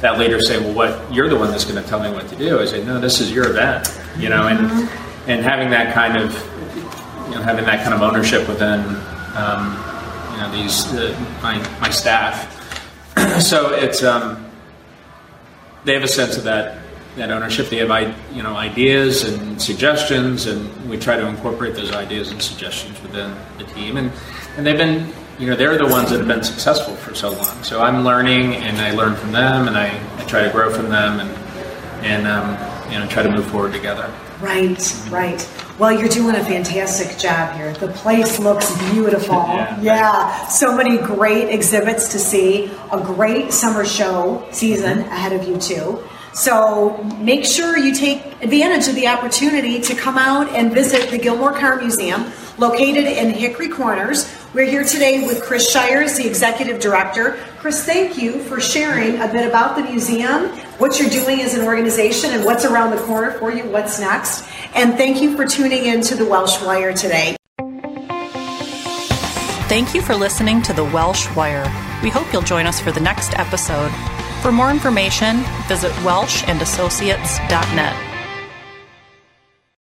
that 0.00 0.18
leader 0.18 0.40
say, 0.40 0.58
well, 0.58 0.74
what, 0.74 1.14
you're 1.14 1.28
the 1.28 1.36
one 1.36 1.52
that's 1.52 1.64
going 1.64 1.80
to 1.80 1.88
tell 1.88 2.00
me 2.00 2.10
what 2.10 2.26
to 2.28 2.36
do. 2.36 2.58
I 2.58 2.64
say, 2.64 2.84
no, 2.84 2.98
this 2.98 3.20
is 3.20 3.30
your 3.30 3.48
event, 3.48 3.88
you 4.18 4.28
know, 4.28 4.42
mm-hmm 4.42 4.88
and 4.88 5.03
having 5.26 5.70
that 5.70 5.94
kind 5.94 6.16
of 6.16 6.32
you 7.28 7.34
know 7.34 7.42
having 7.42 7.64
that 7.64 7.82
kind 7.82 7.94
of 7.94 8.02
ownership 8.02 8.46
within 8.48 8.80
um, 9.36 9.72
you 10.32 10.38
know 10.38 10.50
these 10.52 10.92
my 11.42 11.58
my 11.80 11.90
staff. 11.90 12.50
so 13.40 13.72
it's 13.74 14.02
um, 14.02 14.44
they 15.84 15.94
have 15.94 16.02
a 16.02 16.08
sense 16.08 16.36
of 16.36 16.44
that 16.44 16.78
that 17.16 17.30
ownership. 17.30 17.68
They 17.68 17.78
have 17.78 18.16
you 18.34 18.42
know 18.42 18.56
ideas 18.56 19.24
and 19.24 19.60
suggestions, 19.60 20.46
and 20.46 20.90
we 20.90 20.98
try 20.98 21.16
to 21.16 21.26
incorporate 21.26 21.74
those 21.74 21.92
ideas 21.92 22.30
and 22.30 22.42
suggestions 22.42 23.00
within 23.02 23.34
the 23.58 23.64
team. 23.64 23.96
And 23.96 24.12
and 24.56 24.66
they've 24.66 24.76
been 24.76 25.12
you 25.38 25.46
know 25.46 25.56
they're 25.56 25.78
the 25.78 25.86
ones 25.86 26.10
that 26.10 26.18
have 26.18 26.28
been 26.28 26.44
successful 26.44 26.94
for 26.96 27.14
so 27.14 27.30
long. 27.30 27.62
So 27.62 27.82
I'm 27.82 28.04
learning, 28.04 28.56
and 28.56 28.76
I 28.78 28.92
learn 28.92 29.16
from 29.16 29.32
them, 29.32 29.68
and 29.68 29.76
I, 29.76 29.88
I 30.18 30.24
try 30.24 30.42
to 30.44 30.50
grow 30.50 30.72
from 30.72 30.88
them, 30.90 31.20
and 31.20 31.30
and 32.04 32.26
um, 32.26 32.92
you 32.92 32.98
know 32.98 33.06
try 33.06 33.22
to 33.22 33.30
move 33.30 33.46
forward 33.46 33.72
together. 33.72 34.12
Right, 34.44 35.08
right. 35.10 35.48
Well, 35.78 35.90
you're 35.90 36.08
doing 36.08 36.36
a 36.36 36.44
fantastic 36.44 37.18
job 37.18 37.56
here. 37.56 37.72
The 37.72 37.88
place 37.88 38.38
looks 38.38 38.70
beautiful. 38.92 39.34
yeah. 39.36 39.80
yeah. 39.80 40.46
so 40.48 40.76
many 40.76 40.98
great 40.98 41.48
exhibits 41.48 42.08
to 42.12 42.18
see. 42.18 42.70
A 42.92 43.00
great 43.00 43.52
summer 43.52 43.86
show 43.86 44.46
season 44.52 44.98
mm-hmm. 44.98 45.12
ahead 45.12 45.32
of 45.32 45.48
you 45.48 45.58
too. 45.58 46.04
So 46.34 47.02
make 47.18 47.46
sure 47.46 47.78
you 47.78 47.94
take 47.94 48.20
advantage 48.42 48.86
of 48.88 48.96
the 48.96 49.06
opportunity 49.06 49.80
to 49.80 49.94
come 49.94 50.18
out 50.18 50.48
and 50.50 50.72
visit 50.74 51.10
the 51.10 51.18
Gilmore 51.18 51.52
Car 51.52 51.76
Museum 51.80 52.30
located 52.58 53.06
in 53.06 53.30
Hickory 53.30 53.68
Corners. 53.68 54.30
We're 54.52 54.66
here 54.66 54.84
today 54.84 55.26
with 55.26 55.42
Chris 55.42 55.70
Shires, 55.70 56.16
the 56.16 56.26
executive 56.26 56.80
director. 56.80 57.38
Chris, 57.58 57.84
thank 57.84 58.18
you 58.18 58.40
for 58.44 58.60
sharing 58.60 59.20
a 59.20 59.26
bit 59.26 59.48
about 59.48 59.76
the 59.76 59.84
museum, 59.84 60.50
what 60.78 60.98
you're 60.98 61.10
doing 61.10 61.40
as 61.40 61.54
an 61.54 61.62
organization, 61.62 62.30
and 62.30 62.44
what's 62.44 62.64
around 62.64 62.90
the 62.90 63.00
corner 63.02 63.32
for 63.32 63.52
you, 63.52 63.64
what's 63.64 64.00
next. 64.00 64.44
And 64.74 64.94
thank 64.94 65.22
you 65.22 65.36
for 65.36 65.46
tuning 65.46 65.86
in 65.86 66.00
to 66.02 66.14
the 66.14 66.24
Welsh 66.24 66.62
Wire 66.62 66.92
today. 66.92 67.36
Thank 69.68 69.94
you 69.94 70.02
for 70.02 70.14
listening 70.14 70.62
to 70.62 70.72
the 70.72 70.84
Welsh 70.84 71.28
Wire. 71.34 71.64
We 72.02 72.10
hope 72.10 72.32
you'll 72.32 72.42
join 72.42 72.66
us 72.66 72.80
for 72.80 72.92
the 72.92 73.00
next 73.00 73.38
episode. 73.38 73.90
For 74.42 74.52
more 74.52 74.70
information, 74.70 75.42
visit 75.68 75.90
welshandassociates.net. 76.02 78.13